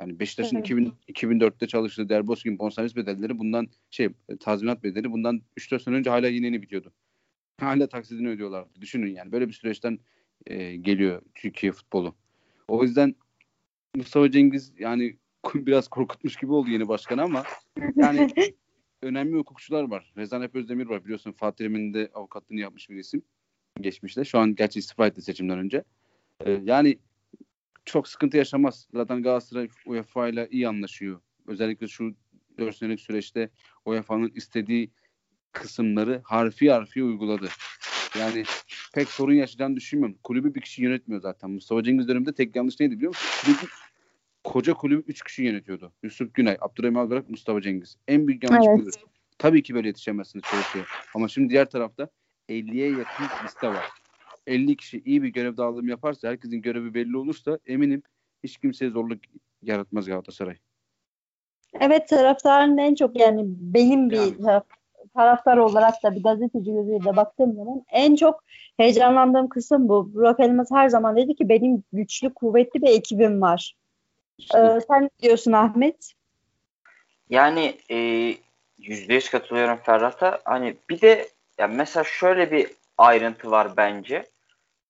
Yani 0.00 0.20
Beşiktaş'ın 0.20 0.56
evet. 0.56 0.66
2000, 0.66 0.92
2004'te 1.08 1.66
çalıştığı 1.66 2.08
Derbos 2.08 2.44
gibi 2.44 2.58
bonservis 2.58 2.96
bedelleri 2.96 3.38
bundan 3.38 3.68
şey 3.90 4.08
tazminat 4.40 4.84
bedeli 4.84 5.12
bundan 5.12 5.42
3-4 5.58 5.82
sene 5.82 5.94
önce 5.94 6.10
hala 6.10 6.28
yine 6.28 6.46
yeni 6.46 6.62
bitiyordu. 6.62 6.92
Hala 7.60 7.86
taksidini 7.86 8.28
ödüyorlar. 8.28 8.64
Düşünün 8.80 9.14
yani 9.14 9.32
böyle 9.32 9.48
bir 9.48 9.52
süreçten 9.52 9.98
e, 10.46 10.76
geliyor 10.76 11.22
Türkiye 11.34 11.72
futbolu. 11.72 12.14
O 12.68 12.82
yüzden 12.82 13.14
Mustafa 13.94 14.30
Cengiz 14.30 14.72
yani 14.78 15.16
biraz 15.54 15.88
korkutmuş 15.88 16.36
gibi 16.36 16.52
oldu 16.52 16.70
yeni 16.70 16.88
başkan 16.88 17.18
ama 17.18 17.44
yani 17.96 18.28
önemli 19.02 19.36
hukukçular 19.36 19.82
var. 19.82 20.12
Rezan 20.16 20.42
Hep 20.42 20.54
Özdemir 20.54 20.86
var 20.86 21.04
biliyorsun 21.04 21.32
Fatih 21.32 21.64
de 21.68 22.10
avukatlığını 22.14 22.60
yapmış 22.60 22.90
bir 22.90 22.96
isim 22.96 23.22
geçmişte. 23.80 24.24
Şu 24.24 24.38
an 24.38 24.54
gerçi 24.54 24.78
istifa 24.78 25.06
etti 25.06 25.22
seçimden 25.22 25.58
önce. 25.58 25.84
Ee, 26.46 26.60
yani 26.64 26.98
çok 27.84 28.08
sıkıntı 28.08 28.36
yaşamaz. 28.36 28.88
Zaten 28.94 29.22
Galatasaray 29.22 29.68
UEFA 29.86 30.28
ile 30.28 30.48
iyi 30.50 30.68
anlaşıyor. 30.68 31.20
Özellikle 31.46 31.88
şu 31.88 32.14
4 32.58 32.76
senelik 32.76 33.00
süreçte 33.00 33.50
UEFA'nın 33.84 34.32
istediği 34.34 34.90
kısımları 35.52 36.20
harfi 36.24 36.70
harfi 36.70 37.04
uyguladı. 37.04 37.48
Yani 38.18 38.44
pek 38.94 39.08
sorun 39.08 39.34
yaşayacağını 39.34 39.76
düşünmüyorum. 39.76 40.18
Kulübü 40.22 40.54
bir 40.54 40.60
kişi 40.60 40.82
yönetmiyor 40.82 41.22
zaten. 41.22 41.50
Mustafa 41.50 41.82
Cengiz 41.82 42.08
döneminde 42.08 42.34
tek 42.34 42.56
yanlış 42.56 42.80
neydi 42.80 42.96
biliyor 42.96 43.08
musun? 43.08 43.28
Kulübü, 43.44 43.72
koca 44.50 44.74
kulübü 44.74 45.04
3 45.06 45.24
kişi 45.24 45.42
yönetiyordu. 45.42 45.92
Yusuf 46.02 46.34
Günay, 46.34 46.56
Abdurrahim 46.60 46.96
Albayrak, 46.96 47.30
Mustafa 47.30 47.60
Cengiz. 47.60 47.96
En 48.08 48.28
büyük 48.28 48.50
yanlış 48.50 48.66
evet. 48.68 48.78
budur. 48.78 48.92
Tabii 49.38 49.62
ki 49.62 49.74
böyle 49.74 49.88
yetişemezsiniz 49.88 50.44
şeye. 50.72 50.84
Ama 51.14 51.28
şimdi 51.28 51.50
diğer 51.50 51.70
tarafta 51.70 52.08
50'ye 52.48 52.90
yakın 52.90 53.44
liste 53.44 53.68
var. 53.68 53.84
50 54.46 54.76
kişi 54.76 55.02
iyi 55.04 55.22
bir 55.22 55.28
görev 55.28 55.56
dağılımı 55.56 55.90
yaparsa, 55.90 56.28
herkesin 56.28 56.62
görevi 56.62 56.94
belli 56.94 57.16
olursa 57.16 57.58
eminim 57.66 58.02
hiç 58.44 58.58
kimseye 58.58 58.90
zorluk 58.90 59.18
yaratmaz 59.62 60.06
Galatasaray. 60.06 60.56
Evet 61.80 62.08
taraftarın 62.08 62.78
en 62.78 62.94
çok 62.94 63.20
yani 63.20 63.42
benim 63.46 64.10
bir 64.10 64.16
yani. 64.16 64.62
taraftar 65.14 65.56
olarak 65.56 65.94
da 66.04 66.14
bir 66.16 66.22
gazeteci 66.22 66.72
gözüyle 66.72 67.16
baktığım 67.16 67.54
zaman 67.54 67.82
en 67.92 68.16
çok 68.16 68.44
heyecanlandığım 68.76 69.48
kısım 69.48 69.88
bu. 69.88 70.14
Burak 70.14 70.40
Elmas 70.40 70.70
her 70.70 70.88
zaman 70.88 71.16
dedi 71.16 71.34
ki 71.34 71.48
benim 71.48 71.82
güçlü 71.92 72.34
kuvvetli 72.34 72.82
bir 72.82 72.88
ekibim 72.88 73.40
var. 73.40 73.79
İşte. 74.40 74.58
Ee, 74.58 74.80
sen 74.88 75.02
ne 75.02 75.10
diyorsun 75.22 75.52
Ahmet? 75.52 76.12
Yani 77.30 77.78
e, 77.90 77.96
yüzde 78.78 79.14
yüz 79.14 79.30
katılıyorum 79.30 79.76
Ferhat'a. 79.76 80.40
Hani 80.44 80.76
bir 80.90 81.00
de 81.00 81.28
yani 81.58 81.76
mesela 81.76 82.04
şöyle 82.04 82.50
bir 82.50 82.70
ayrıntı 82.98 83.50
var 83.50 83.76
bence. 83.76 84.30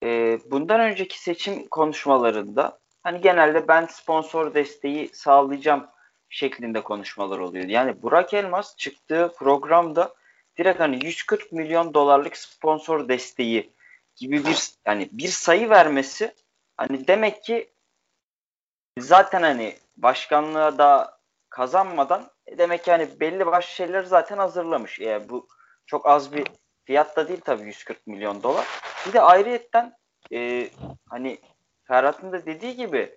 E, 0.02 0.38
bundan 0.50 0.80
önceki 0.80 1.22
seçim 1.22 1.68
konuşmalarında 1.68 2.78
hani 3.02 3.20
genelde 3.20 3.68
ben 3.68 3.86
sponsor 3.86 4.54
desteği 4.54 5.08
sağlayacağım 5.12 5.86
şeklinde 6.28 6.80
konuşmalar 6.80 7.38
oluyor. 7.38 7.64
Yani 7.64 8.02
Burak 8.02 8.34
Elmas 8.34 8.76
çıktığı 8.76 9.32
programda 9.38 10.14
direkt 10.58 10.80
hani 10.80 11.06
140 11.06 11.52
milyon 11.52 11.94
dolarlık 11.94 12.36
sponsor 12.36 13.08
desteği 13.08 13.70
gibi 14.16 14.44
bir 14.44 14.70
yani 14.86 15.08
bir 15.12 15.28
sayı 15.28 15.70
vermesi 15.70 16.34
hani 16.76 17.06
demek 17.06 17.44
ki 17.44 17.68
zaten 18.98 19.42
hani 19.42 19.76
başkanlığa 19.96 20.78
da 20.78 21.20
kazanmadan 21.48 22.30
e 22.46 22.58
demek 22.58 22.84
ki 22.84 22.90
hani 22.90 23.20
belli 23.20 23.46
başlı 23.46 23.70
şeyler 23.70 24.02
zaten 24.02 24.38
hazırlamış. 24.38 24.98
Yani 24.98 25.28
bu 25.28 25.48
çok 25.86 26.06
az 26.06 26.32
bir 26.32 26.46
fiyat 26.84 27.16
da 27.16 27.28
değil 27.28 27.40
tabii 27.44 27.66
140 27.66 28.06
milyon 28.06 28.42
dolar. 28.42 28.66
Bir 29.06 29.12
de 29.12 29.20
ayrıyetten 29.20 29.92
e, 30.32 30.70
hani 31.08 31.38
Ferhat'ın 31.84 32.32
da 32.32 32.46
dediği 32.46 32.76
gibi 32.76 33.16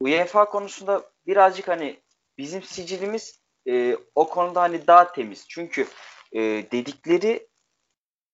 UEFA 0.00 0.44
konusunda 0.44 1.02
birazcık 1.26 1.68
hani 1.68 2.00
bizim 2.38 2.62
sicilimiz 2.62 3.40
e, 3.68 3.96
o 4.14 4.28
konuda 4.28 4.60
hani 4.60 4.86
daha 4.86 5.12
temiz. 5.12 5.48
Çünkü 5.48 5.86
e, 6.32 6.40
dedikleri 6.72 7.48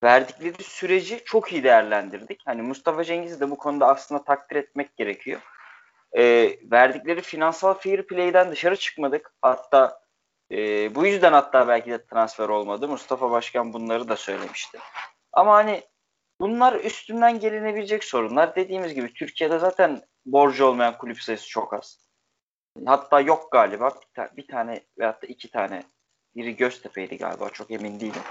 verdikleri 0.03 0.63
süreci 0.63 1.23
çok 1.25 1.53
iyi 1.53 1.65
değerlendirdik. 1.65 2.43
Hani 2.47 2.63
Mustafa 2.63 3.05
Cengiz'i 3.05 3.41
de 3.41 3.51
bu 3.51 3.57
konuda 3.59 3.87
aslında 3.87 4.25
takdir 4.25 4.57
etmek 4.57 4.97
gerekiyor. 4.97 5.41
E, 6.17 6.55
verdikleri 6.63 7.21
finansal 7.21 7.75
fair 7.75 8.07
play'den 8.07 8.51
dışarı 8.51 8.77
çıkmadık. 8.77 9.33
Hatta 9.43 10.01
e, 10.53 10.95
bu 10.95 11.07
yüzden 11.07 11.33
hatta 11.33 11.69
belki 11.69 11.91
de 11.91 12.07
transfer 12.07 12.49
olmadı. 12.49 12.89
Mustafa 12.89 13.31
Başkan 13.31 13.73
bunları 13.73 14.09
da 14.09 14.17
söylemişti. 14.17 14.79
Ama 15.33 15.55
hani 15.55 15.83
bunlar 16.41 16.75
üstünden 16.75 17.41
gelinebilecek 17.41 18.05
sorunlar. 18.05 18.57
Dediğimiz 18.57 18.95
gibi 18.95 19.15
Türkiye'de 19.15 19.59
zaten 19.59 20.03
borcu 20.27 20.67
olmayan 20.67 20.99
kulüp 20.99 21.23
sayısı 21.23 21.49
çok 21.49 21.75
az. 21.75 22.09
Hatta 22.87 23.21
yok 23.21 23.53
galiba. 23.53 23.91
Bir, 23.91 24.07
ta- 24.15 24.37
bir 24.37 24.47
tane 24.47 24.81
veyahut 24.99 25.23
da 25.23 25.27
iki 25.27 25.51
tane. 25.51 25.83
Biri 26.37 26.57
Göztepe'ydi 26.57 27.19
galiba. 27.19 27.51
Çok 27.51 27.71
emin 27.71 28.01
değilim. 28.01 28.23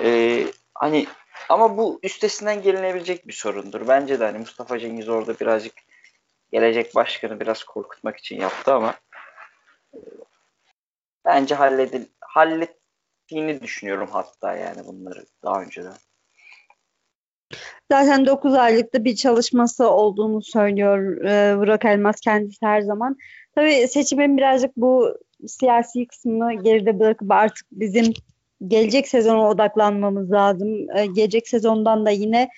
Ee, 0.00 0.46
hani 0.74 1.06
ama 1.48 1.76
bu 1.76 2.00
üstesinden 2.02 2.62
gelinebilecek 2.62 3.28
bir 3.28 3.32
sorundur. 3.32 3.88
Bence 3.88 4.20
de 4.20 4.24
hani 4.24 4.38
Mustafa 4.38 4.78
Cengiz 4.78 5.08
orada 5.08 5.40
birazcık 5.40 5.74
gelecek 6.52 6.94
başkanı 6.94 7.40
biraz 7.40 7.64
korkutmak 7.64 8.16
için 8.16 8.40
yaptı 8.40 8.74
ama 8.74 8.94
e, 9.94 9.98
bence 11.24 11.54
halledil 11.54 12.06
hallettiğini 12.20 13.62
düşünüyorum 13.62 14.08
hatta 14.12 14.56
yani 14.56 14.86
bunları 14.86 15.26
daha 15.42 15.62
önceden. 15.62 15.96
Zaten 17.90 18.26
9 18.26 18.54
aylıkta 18.54 19.04
bir 19.04 19.16
çalışması 19.16 19.90
olduğunu 19.90 20.42
söylüyor 20.42 21.24
e, 21.24 21.58
Burak 21.58 21.84
Elmas 21.84 22.20
kendisi 22.20 22.66
her 22.66 22.80
zaman. 22.80 23.16
Tabii 23.54 23.88
seçimin 23.88 24.36
birazcık 24.36 24.76
bu 24.76 25.18
siyasi 25.46 26.06
kısmını 26.06 26.62
geride 26.62 27.00
bırakıp 27.00 27.30
artık 27.30 27.66
bizim 27.72 28.12
gelecek 28.66 29.08
sezona 29.08 29.48
odaklanmamız 29.48 30.32
lazım. 30.32 30.96
E, 30.96 31.06
gelecek 31.06 31.48
sezondan 31.48 32.06
da 32.06 32.10
yine 32.10 32.48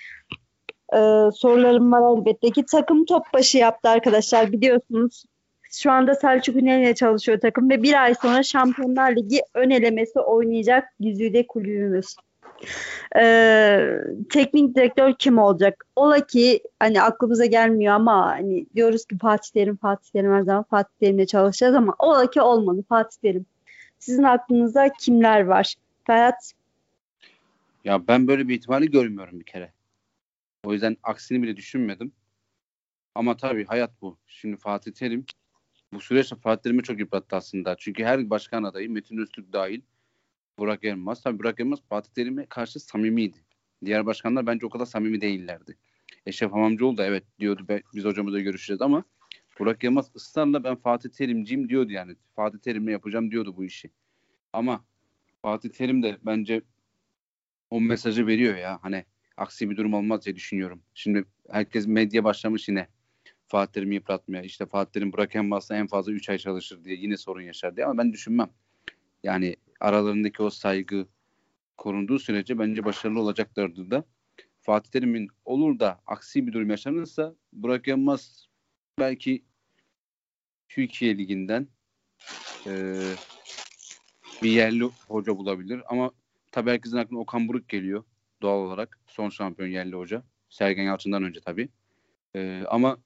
e, 0.93 0.99
sorularım 1.35 1.93
var 1.93 2.19
elbette 2.19 2.51
ki. 2.51 2.65
Takım 2.73 3.05
top 3.05 3.23
başı 3.35 3.59
yaptı 3.59 3.89
arkadaşlar 3.89 4.53
biliyorsunuz. 4.53 5.25
Şu 5.73 5.93
anda 5.93 6.15
Selçuk 6.15 6.57
Ünal 6.57 6.95
çalışıyor 6.95 7.41
takım 7.41 7.71
ve 7.71 7.83
bir 7.83 8.03
ay 8.03 8.15
sonra 8.15 8.43
Şampiyonlar 8.43 9.17
Ligi 9.17 9.41
ön 9.55 9.71
elemesi 9.71 10.21
oynayacak 10.21 10.85
Güzide 11.01 11.47
kulübümüz. 11.47 12.17
Ee, 13.17 13.89
teknik 14.31 14.77
direktör 14.77 15.15
kim 15.19 15.39
olacak? 15.39 15.85
Ola 15.97 16.27
ki 16.27 16.63
hani 16.81 17.03
aklımıza 17.03 17.47
gelmiyor 17.47 17.95
ama 17.95 18.27
hani 18.27 18.67
diyoruz 18.75 19.05
ki 19.05 19.19
Fatih 19.19 19.51
Terim, 19.51 19.77
Fatih 19.77 20.11
Terim 20.11 20.33
her 20.33 20.43
zaman 20.43 20.63
Fatih 20.63 20.95
Terim'le 21.01 21.27
çalışacağız 21.27 21.75
ama 21.75 21.95
ola 21.99 22.31
ki 22.31 22.41
olmadı 22.41 22.85
Fatih 22.89 23.19
Terim. 23.23 23.47
Sizin 23.99 24.23
aklınızda 24.23 24.93
kimler 25.01 25.41
var? 25.41 25.75
Ferhat? 26.07 26.53
Ya 27.85 28.09
ben 28.09 28.29
böyle 28.29 28.49
bir 28.49 28.55
ihtimali 28.55 28.91
görmüyorum 28.91 29.41
bir 29.41 29.45
kere. 29.45 29.73
O 30.65 30.73
yüzden 30.73 30.97
aksini 31.03 31.43
bile 31.43 31.57
düşünmedim. 31.57 32.13
Ama 33.15 33.37
tabii 33.37 33.65
hayat 33.65 34.03
bu. 34.03 34.19
Şimdi 34.27 34.57
Fatih 34.57 34.93
Terim 34.93 35.27
bu 35.93 36.01
süreçte 36.01 36.37
Fatih 36.37 36.63
Terim'i 36.63 36.83
çok 36.83 36.99
yıprattı 36.99 37.37
aslında. 37.37 37.77
Çünkü 37.79 38.05
her 38.05 38.31
başkan 38.31 38.63
adayı 38.63 38.91
Metin 38.91 39.19
Öztürk 39.19 39.53
dahil 39.53 39.81
Burak 40.59 40.85
Elmas. 40.85 41.23
Tabii 41.23 41.39
Burak 41.39 41.61
Elmas 41.61 41.81
Fatih 41.89 42.11
Terim'e 42.13 42.47
karşı 42.47 42.81
samimiydi. 42.81 43.45
Diğer 43.85 44.07
başkanlar 44.07 44.47
bence 44.47 44.67
o 44.67 44.71
kadar 44.71 44.87
samimi 44.87 45.21
değillerdi. 45.21 45.77
Eşref 46.27 46.53
Hamamcıoğlu 46.53 46.97
da 46.97 47.07
evet 47.07 47.25
diyordu 47.41 47.67
biz 47.95 48.05
hocamızla 48.05 48.41
görüşeceğiz 48.41 48.83
ama 48.83 49.05
Burak 49.59 49.85
Yılmaz 49.85 50.11
ısrarla 50.17 50.65
ben 50.65 50.77
Fatih 50.77 51.11
Terimciyim 51.11 51.69
diyordu 51.69 51.93
yani. 51.93 52.17
Fatih 52.37 52.59
Terim'le 52.59 52.89
yapacağım 52.89 53.31
diyordu 53.31 53.57
bu 53.57 53.65
işi. 53.65 53.91
Ama 54.53 54.85
Fatih 55.43 55.69
Terim 55.69 56.03
de 56.03 56.19
bence 56.23 56.63
o 57.71 57.81
mesajı 57.81 58.27
veriyor 58.27 58.57
ya. 58.57 58.79
Hani 58.83 59.05
aksi 59.39 59.71
bir 59.71 59.77
durum 59.77 59.95
olmaz 59.95 60.25
diye 60.25 60.37
düşünüyorum. 60.37 60.83
Şimdi 60.95 61.25
herkes 61.51 61.87
medya 61.87 62.25
başlamış 62.25 62.69
yine 62.69 62.89
Fatih 63.47 63.73
Terim'i 63.73 63.95
yıpratmaya. 63.95 64.43
İşte 64.43 64.67
Fatih 64.67 64.93
Terim 64.93 65.13
Burak 65.13 65.37
en 65.71 65.87
fazla 65.87 66.13
3 66.13 66.29
ay 66.29 66.39
çalışır 66.39 66.85
diye 66.85 66.97
yine 66.97 67.17
sorun 67.17 67.43
yaşar 67.43 67.77
diye 67.77 67.87
ama 67.87 67.99
ben 67.99 68.13
düşünmem. 68.13 68.51
Yani 69.23 69.57
aralarındaki 69.81 70.43
o 70.43 70.51
saygı 70.51 71.07
korunduğu 71.77 72.19
sürece 72.19 72.59
bence 72.59 72.85
başarılı 72.85 73.21
olacaklardır 73.21 73.91
da. 73.91 74.05
Fatih 74.61 74.91
Terim'in 74.91 75.29
olur 75.45 75.79
da 75.79 76.01
aksi 76.07 76.47
bir 76.47 76.53
durum 76.53 76.71
yaşanırsa 76.71 77.35
Burak 77.53 77.87
Yılmaz 77.87 78.49
belki 78.99 79.45
Türkiye 80.69 81.19
Ligi'nden 81.19 81.69
e, 82.67 82.73
bir 84.43 84.51
yerli 84.51 84.85
hoca 85.09 85.39
bulabilir. 85.39 85.83
Ama 85.89 86.11
tabii 86.53 86.71
herkesin 86.71 86.97
aklına 86.97 87.21
Okan 87.21 87.49
Buruk 87.49 87.69
geliyor 87.69 88.05
doğal 88.43 88.59
olarak. 88.59 88.99
Son 89.07 89.29
şampiyon 89.29 89.69
yerli 89.69 89.97
hoca. 89.97 90.23
Sergen 90.49 90.83
Yalçın'dan 90.83 91.23
önce 91.23 91.41
tabii. 91.41 91.69
E, 92.37 92.63
ama 92.69 92.99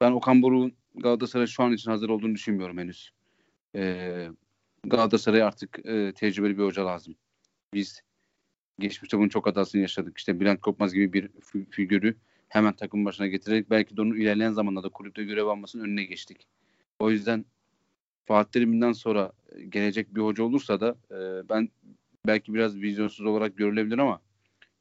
ben 0.00 0.12
Okan 0.12 0.42
Buruk'un 0.42 0.72
Galatasaray 0.94 1.46
şu 1.46 1.62
an 1.62 1.72
için 1.72 1.90
hazır 1.90 2.08
olduğunu 2.08 2.34
düşünmüyorum 2.34 2.78
henüz. 2.78 3.12
E, 3.76 4.28
Galatasaray 4.84 5.42
artık 5.42 5.86
e, 5.86 6.12
tecrübeli 6.12 6.58
bir 6.58 6.62
hoca 6.62 6.86
lazım. 6.86 7.14
Biz 7.74 8.02
geçmişte 8.78 9.18
bunun 9.18 9.28
çok 9.28 9.46
hatasını 9.46 9.80
yaşadık. 9.80 10.18
İşte 10.18 10.40
Bülent 10.40 10.60
Kopmaz 10.60 10.94
gibi 10.94 11.12
bir 11.12 11.28
figürü 11.70 12.16
hemen 12.48 12.72
takım 12.72 13.04
başına 13.04 13.26
getirerek 13.26 13.70
belki 13.70 13.96
de 13.96 14.02
onun 14.02 14.14
ilerleyen 14.14 14.52
zamanlarda 14.52 14.88
kulüpte 14.88 15.24
görev 15.24 15.46
almasının 15.46 15.84
önüne 15.84 16.04
geçtik. 16.04 16.46
O 16.98 17.10
yüzden 17.10 17.44
Fatih 18.24 18.50
Terim'den 18.50 18.92
sonra 18.92 19.32
gelecek 19.68 20.14
bir 20.14 20.20
hoca 20.20 20.44
olursa 20.44 20.80
da 20.80 20.96
e, 21.10 21.48
ben 21.48 21.68
belki 22.26 22.54
biraz 22.54 22.76
vizyonsuz 22.76 23.26
olarak 23.26 23.56
görülebilir 23.56 23.98
ama 23.98 24.20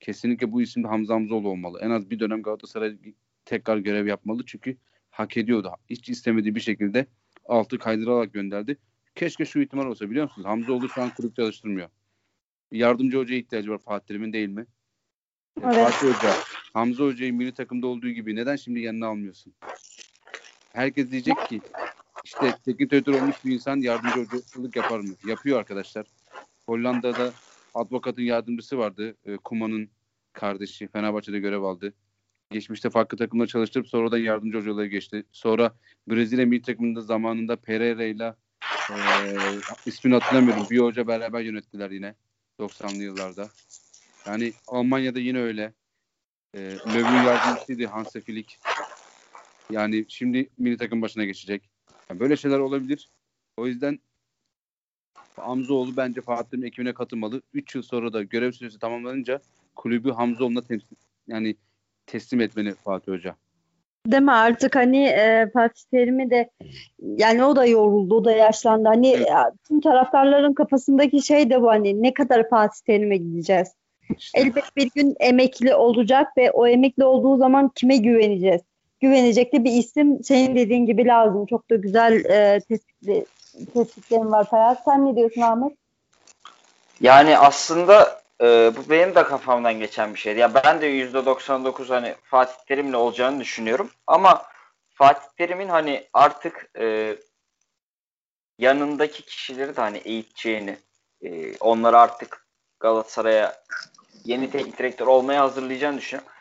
kesinlikle 0.02 0.52
bu 0.52 0.62
isim 0.62 0.84
de 0.84 0.88
Hamza 0.88 1.14
Hamzoğlu 1.14 1.50
olmalı. 1.50 1.80
En 1.82 1.90
az 1.90 2.10
bir 2.10 2.20
dönem 2.20 2.42
Galatasaray 2.42 2.98
tekrar 3.46 3.78
görev 3.78 4.08
yapmalı 4.08 4.44
çünkü 4.46 4.78
hak 5.10 5.38
ediyordu. 5.38 5.72
Hiç 5.90 6.10
istemediği 6.10 6.56
bir 6.56 6.60
şekilde 6.60 7.06
altı 7.46 7.80
kaydırarak 7.80 8.34
gönderdi. 8.34 8.78
Keşke 9.16 9.46
şu 9.46 9.60
ihtimal 9.60 9.86
olsa 9.86 10.10
biliyor 10.10 10.26
musunuz? 10.26 10.48
Hamzoğlu 10.48 10.90
şu 10.90 11.02
an 11.02 11.10
kulüp 11.10 11.36
çalıştırmıyor. 11.36 11.90
Yardımcı 12.72 13.18
hocaya 13.18 13.40
ihtiyacı 13.40 13.72
var 13.72 13.78
Fatih 13.78 14.08
Terim'in 14.08 14.34
değil 14.34 14.50
mi? 14.50 14.66
Evet. 15.64 15.76
Fatih 15.76 16.16
Hoca, 16.16 16.34
Hamza 16.74 17.04
Hoca'yı 17.04 17.34
milli 17.34 17.52
takımda 17.52 17.88
olduğu 17.88 18.10
gibi 18.10 18.36
neden 18.36 18.56
şimdi 18.56 18.80
yanına 18.80 19.08
almıyorsun? 19.08 19.54
Herkes 20.74 21.12
diyecek 21.12 21.50
ki 21.50 21.62
işte 22.24 22.54
teknik 22.66 22.92
direktör 22.92 23.14
olmuş 23.14 23.36
bir 23.46 23.54
insan 23.54 23.78
yardımcı 23.78 24.20
hocalık 24.20 24.76
yapar 24.76 25.00
mı? 25.00 25.14
Yapıyor 25.28 25.60
arkadaşlar. 25.60 26.06
Hollanda'da 26.66 27.34
advokatın 27.74 28.22
yardımcısı 28.22 28.78
vardı. 28.78 29.16
E, 29.26 29.38
Kuma'nın 29.38 29.90
kardeşi 30.34 30.88
Fenerbahçe'de 30.88 31.40
görev 31.40 31.62
aldı. 31.62 31.94
Geçmişte 32.50 32.90
farklı 32.90 33.18
takımda 33.18 33.48
çalıştırıp 33.48 33.88
sonradan 33.88 34.18
yardımcı 34.18 34.58
hocalığa 34.58 34.86
geçti. 34.86 35.24
Sonra 35.32 35.76
Brezilya 36.08 36.46
milli 36.46 36.62
takımında 36.62 37.02
zamanında 37.02 37.56
Pereira 37.56 38.04
ile 38.04 38.36
e, 38.90 38.98
ismini 39.86 40.14
hatırlamıyorum. 40.14 40.68
Bir 40.72 40.80
hoca 40.80 41.08
beraber 41.08 41.42
yönettiler 41.42 41.92
yine 41.92 42.16
90'lı 42.60 43.04
yıllarda. 43.04 43.50
Yani 44.26 44.54
Almanya'da 44.68 45.20
yine 45.20 45.40
öyle. 45.40 45.74
E, 46.54 46.60
Löw'ün 46.60 47.24
yardımcısıydı 47.24 47.86
Hansi 47.86 48.22
Flick. 48.22 48.60
Yani 49.70 50.06
şimdi 50.08 50.50
milli 50.58 50.78
takım 50.78 51.02
başına 51.02 51.26
geçecek. 51.26 51.70
Yani 52.10 52.20
böyle 52.20 52.38
şeyler 52.38 52.60
olabilir. 52.60 53.10
O 53.58 53.68
yüzden 53.68 54.00
Hamzoğlu 55.36 55.98
bence 55.98 56.22
Fatih'in 56.22 56.62
ekibine 56.62 56.94
katılmalı. 56.94 57.42
3 57.54 57.76
yıl 57.76 57.82
sonra 57.84 58.14
da 58.14 58.24
görev 58.24 58.52
süresi 58.52 58.80
tamamlanınca 58.80 59.40
kulübü 59.76 60.12
Hamzoğlu'na 60.12 60.62
temsil, 60.62 60.96
yani 61.28 61.56
teslim 62.06 62.42
etmeli 62.42 62.74
Fatih 62.74 63.12
Hoca. 63.12 63.36
Değil 64.08 64.24
mi 64.24 64.32
artık 64.32 64.76
hani 64.76 65.06
e, 65.06 65.50
Fatih 65.54 65.82
Terim'i 65.92 66.30
de 66.30 66.50
yani 67.02 67.44
o 67.44 67.56
da 67.56 67.66
yoruldu, 67.66 68.16
o 68.16 68.26
da 68.26 68.32
yaşlandı. 68.32 68.88
Hani 68.88 69.08
evet. 69.08 69.28
tüm 69.68 69.82
taraftarların 69.82 70.54
kafasındaki 70.54 71.22
şey 71.22 71.50
de 71.50 71.62
bu 71.62 71.70
hani 71.70 72.04
ne 72.04 72.14
kadar 72.14 72.50
Fatih 72.50 72.80
Terim'e 72.86 73.18
gideceğiz. 73.18 73.68
İşte. 74.18 74.40
Elbet 74.40 74.76
bir 74.78 74.90
gün 74.96 75.16
emekli 75.20 75.76
olacak 75.76 76.38
ve 76.38 76.52
o 76.52 76.68
emekli 76.68 77.04
olduğu 77.04 77.38
zaman 77.38 77.72
kime 77.76 77.98
güveneceğiz? 77.98 78.62
Güvenecek 79.00 79.54
de 79.54 79.64
bir 79.64 79.72
isim 79.72 80.24
senin 80.24 80.56
dediğin 80.56 80.86
gibi 80.86 81.06
lazım. 81.06 81.46
Çok 81.46 81.70
da 81.70 81.76
güzel 81.76 82.14
e, 82.14 82.60
tespitli, 82.60 83.26
tespitlerin 83.74 84.32
var 84.32 84.50
Ferhat. 84.50 84.82
Sen 84.86 85.06
ne 85.06 85.16
diyorsun 85.16 85.42
Ahmet? 85.42 85.74
Yani 87.02 87.38
aslında 87.38 88.22
e, 88.42 88.72
bu 88.78 88.90
benim 88.90 89.16
de 89.16 89.24
kafamdan 89.24 89.80
geçen 89.80 90.14
bir 90.14 90.20
şeydi. 90.20 90.40
Ya 90.40 90.54
ben 90.54 90.82
de 90.82 90.88
%99 90.88 91.90
hani 91.90 92.16
Fatih 92.24 92.66
Terim'le 92.68 92.94
olacağını 92.94 93.40
düşünüyorum. 93.40 93.90
Ama 94.08 94.46
Fatih 94.94 95.28
Terim'in 95.38 95.70
hani 95.70 96.08
artık 96.14 96.70
e, 96.80 97.16
yanındaki 98.58 99.26
kişileri 99.26 99.76
de 99.76 99.82
hani 99.82 99.98
eğiteceğini, 99.98 100.78
e, 101.22 101.58
onları 101.58 102.00
artık 102.00 102.48
Galatasaray'a 102.80 103.64
yeni 104.26 104.52
teknik 104.52 104.78
direktör 104.78 105.08
olmaya 105.08 105.42
hazırlayacağını 105.42 105.98
düşünüyorum. 105.98 106.32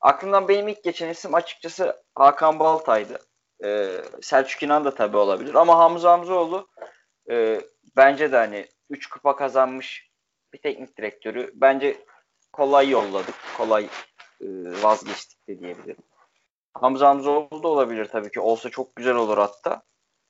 Aklımdan 0.00 0.48
benim 0.48 0.68
ilk 0.68 0.84
geçen 0.84 1.08
isim 1.08 1.34
açıkçası 1.34 2.02
Hakan 2.14 2.58
Baltay'dı. 2.58 3.18
Ee, 3.64 4.02
Selçuk 4.22 4.62
İnan 4.62 4.84
da 4.84 4.94
tabii 4.94 5.16
olabilir. 5.16 5.54
Ama 5.54 5.78
Hamza 5.78 6.12
Hamzoğlu 6.12 6.68
e, 7.30 7.60
bence 7.96 8.32
de 8.32 8.36
hani 8.36 8.66
3 8.90 9.06
kupa 9.06 9.36
kazanmış 9.36 10.10
bir 10.52 10.58
teknik 10.58 10.98
direktörü. 10.98 11.52
Bence 11.54 12.04
kolay 12.52 12.90
yolladık. 12.90 13.34
Kolay 13.56 13.84
e, 14.40 14.46
vazgeçtik 14.82 15.48
de 15.48 15.58
diyebilirim. 15.58 16.02
Hamza 16.74 17.08
Hamzoğlu 17.08 17.62
da 17.62 17.68
olabilir 17.68 18.04
tabii 18.04 18.30
ki. 18.30 18.40
Olsa 18.40 18.70
çok 18.70 18.96
güzel 18.96 19.14
olur 19.14 19.38
hatta. 19.38 19.82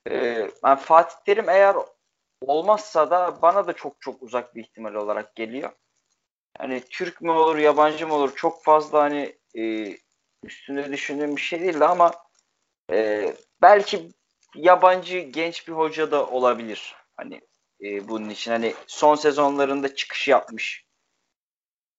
E, 0.09 0.47
ben 0.63 0.75
Fatih 0.75 1.15
Terim 1.25 1.49
eğer 1.49 1.75
olmazsa 2.41 3.11
da 3.11 3.41
bana 3.41 3.67
da 3.67 3.73
çok 3.73 4.01
çok 4.01 4.23
uzak 4.23 4.55
bir 4.55 4.63
ihtimal 4.63 4.93
olarak 4.93 5.35
geliyor. 5.35 5.71
Hani 6.57 6.81
Türk 6.89 7.21
mü 7.21 7.31
olur, 7.31 7.57
yabancı 7.57 8.07
mı 8.07 8.13
olur 8.13 8.35
çok 8.35 8.63
fazla 8.63 9.01
hani 9.01 9.35
e, 9.57 9.95
üstünde 10.43 10.91
düşündüğüm 10.91 11.35
bir 11.35 11.41
şey 11.41 11.61
değildi 11.61 11.85
ama 11.85 12.11
e, 12.91 13.33
belki 13.61 14.11
yabancı 14.55 15.19
genç 15.19 15.67
bir 15.67 15.73
hoca 15.73 16.11
da 16.11 16.27
olabilir. 16.27 16.95
Hani 17.17 17.41
e, 17.83 18.07
bunun 18.07 18.29
için 18.29 18.51
hani 18.51 18.73
son 18.87 19.15
sezonlarında 19.15 19.95
çıkış 19.95 20.27
yapmış. 20.27 20.85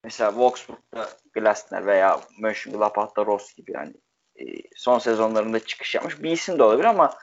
Mesela 0.05 0.31
Wolfsburg'da 0.31 1.09
Glasner 1.33 1.87
veya 1.87 2.21
Mönchengladbach'ta 2.39 3.27
Ross 3.27 3.55
gibi 3.55 3.73
yani 3.73 3.95
e, 4.37 4.45
son 4.77 4.99
sezonlarında 4.99 5.67
çıkış 5.67 5.95
yapmış 5.95 6.23
bir 6.23 6.31
isim 6.31 6.59
de 6.59 6.63
olabilir 6.63 6.85
ama 6.85 7.19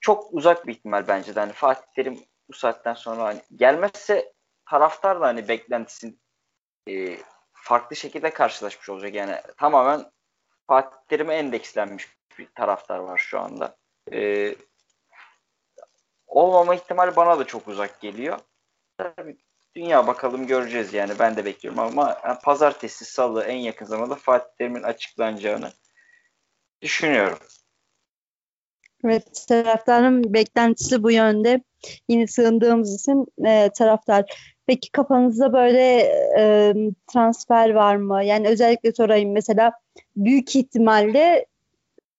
çok 0.00 0.34
uzak 0.34 0.66
bir 0.66 0.72
ihtimal 0.72 1.08
bence 1.08 1.34
de. 1.34 1.40
Hani 1.40 1.52
Fatih 1.52 1.92
Terim 1.94 2.18
bu 2.48 2.52
saatten 2.52 2.94
sonra 2.94 3.24
hani 3.24 3.42
gelmezse 3.56 4.32
taraftar 4.70 5.20
da 5.20 5.26
hani 5.26 5.48
beklentisin 5.48 6.20
e, 6.88 7.18
farklı 7.52 7.96
şekilde 7.96 8.30
karşılaşmış 8.30 8.88
olacak. 8.88 9.14
Yani 9.14 9.36
tamamen 9.56 10.12
Fatih 10.66 10.96
Terim'e 11.08 11.34
endekslenmiş 11.34 12.08
bir 12.38 12.48
taraftar 12.54 12.98
var 12.98 13.18
şu 13.18 13.40
anda. 13.40 13.76
Ee, 14.12 14.54
olmama 16.26 16.74
ihtimali 16.74 17.16
bana 17.16 17.38
da 17.38 17.44
çok 17.44 17.68
uzak 17.68 18.00
geliyor. 18.00 18.38
Tabii 18.98 19.36
dünya 19.74 20.06
bakalım 20.06 20.46
göreceğiz 20.46 20.94
yani 20.94 21.12
ben 21.18 21.36
de 21.36 21.44
bekliyorum 21.44 21.80
ama 21.80 22.20
yani 22.24 22.38
pazartesi 22.44 23.04
salı 23.04 23.44
en 23.44 23.56
yakın 23.56 23.86
zamanda 23.86 24.14
Fatih 24.14 24.50
Terim'in 24.58 24.82
açıklanacağını 24.82 25.72
düşünüyorum. 26.82 27.38
Evet 29.04 29.44
taraftarın 29.48 30.34
beklentisi 30.34 31.02
bu 31.02 31.10
yönde. 31.10 31.62
Yine 32.08 32.26
sığındığımız 32.26 32.94
isim 32.94 33.26
e, 33.46 33.70
taraftar. 33.78 34.24
Peki 34.66 34.92
kafanızda 34.92 35.52
böyle 35.52 35.98
e, 36.38 36.74
transfer 37.12 37.70
var 37.70 37.96
mı? 37.96 38.24
Yani 38.24 38.48
özellikle 38.48 38.92
sorayım 38.92 39.32
mesela 39.32 39.72
büyük 40.16 40.56
ihtimalle 40.56 41.46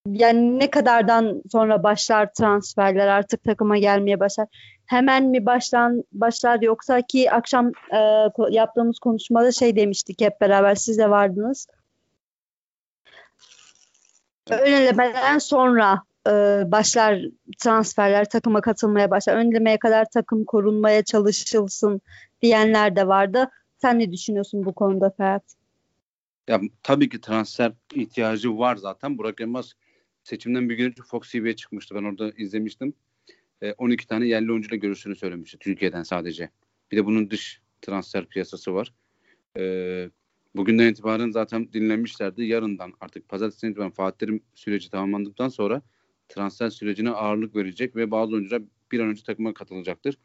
yani 0.07 0.59
ne 0.59 0.69
kadardan 0.69 1.41
sonra 1.51 1.83
başlar 1.83 2.33
transferler 2.33 3.07
artık 3.07 3.43
takıma 3.43 3.77
gelmeye 3.77 4.19
başlar? 4.19 4.47
Hemen 4.85 5.25
mi 5.25 5.45
başlan 5.45 6.03
başlar 6.11 6.61
yoksa 6.61 7.01
ki 7.01 7.31
akşam 7.31 7.71
e, 7.93 8.29
yaptığımız 8.49 8.99
konuşmada 8.99 9.51
şey 9.51 9.75
demiştik 9.75 10.21
hep 10.21 10.41
beraber 10.41 10.75
siz 10.75 10.97
de 10.97 11.09
vardınız. 11.09 11.67
Ön 14.49 15.37
sonra 15.37 16.03
e, 16.27 16.31
başlar 16.65 17.19
transferler 17.59 18.29
takıma 18.29 18.61
katılmaya 18.61 19.11
başlar. 19.11 19.35
Ön 19.35 19.77
kadar 19.77 20.05
takım 20.13 20.45
korunmaya 20.45 21.03
çalışılsın 21.03 22.01
diyenler 22.41 22.95
de 22.95 23.07
vardı. 23.07 23.49
Sen 23.77 23.99
ne 23.99 24.11
düşünüyorsun 24.11 24.65
bu 24.65 24.73
konuda 24.73 25.09
Ferhat? 25.09 25.43
Ya 26.47 26.61
tabii 26.83 27.09
ki 27.09 27.21
transfer 27.21 27.71
ihtiyacı 27.93 28.57
var 28.57 28.75
zaten. 28.75 29.17
Burak 29.17 29.41
Elmas 29.41 29.73
seçimden 30.23 30.69
bir 30.69 30.75
gün 30.75 30.85
önce 30.85 31.03
Fox 31.03 31.31
TV'ye 31.31 31.55
çıkmıştı. 31.55 31.95
Ben 31.95 32.03
orada 32.03 32.31
izlemiştim. 32.37 32.93
E, 33.61 33.71
12 33.71 34.07
tane 34.07 34.27
yerli 34.27 34.51
oyuncuyla 34.51 34.77
görüşünü 34.77 35.15
söylemişti 35.15 35.57
Türkiye'den 35.59 36.03
sadece. 36.03 36.49
Bir 36.91 36.97
de 36.97 37.05
bunun 37.05 37.29
dış 37.29 37.61
transfer 37.81 38.25
piyasası 38.25 38.73
var. 38.73 38.93
E, 39.57 40.09
bugünden 40.55 40.91
itibaren 40.91 41.29
zaten 41.29 41.73
dinlenmişlerdi. 41.73 42.43
Yarından 42.43 42.93
artık 43.01 43.29
pazartesi 43.29 43.67
itibaren 43.67 43.91
Fatih 43.91 44.17
Terim 44.17 44.41
süreci 44.55 44.89
tamamlandıktan 44.89 45.49
sonra 45.49 45.81
transfer 46.29 46.69
sürecine 46.69 47.09
ağırlık 47.09 47.55
verecek 47.55 47.95
ve 47.95 48.11
bazı 48.11 48.33
oyuncular 48.33 48.61
bir 48.91 48.99
an 48.99 49.07
önce 49.07 49.23
takıma 49.23 49.53
katılacaktır. 49.53 50.17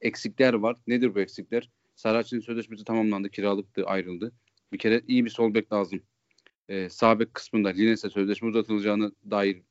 Eksikler 0.00 0.54
var. 0.54 0.76
Nedir 0.86 1.14
bu 1.14 1.20
eksikler? 1.20 1.70
Saracchi'nin 1.94 2.40
sözleşmesi 2.40 2.84
tamamlandı. 2.84 3.30
Kiralıktı, 3.30 3.84
ayrıldı. 3.84 4.32
Bir 4.72 4.78
kere 4.78 5.02
iyi 5.08 5.24
bir 5.24 5.30
sol 5.30 5.54
bek 5.54 5.72
lazım. 5.72 6.02
Sağ 6.90 7.20
bek 7.20 7.34
kısmında 7.34 7.68
Lines'e 7.68 8.10
sözleşme 8.10 8.48
uzatılacağını 8.48 9.12
dair 9.30 9.62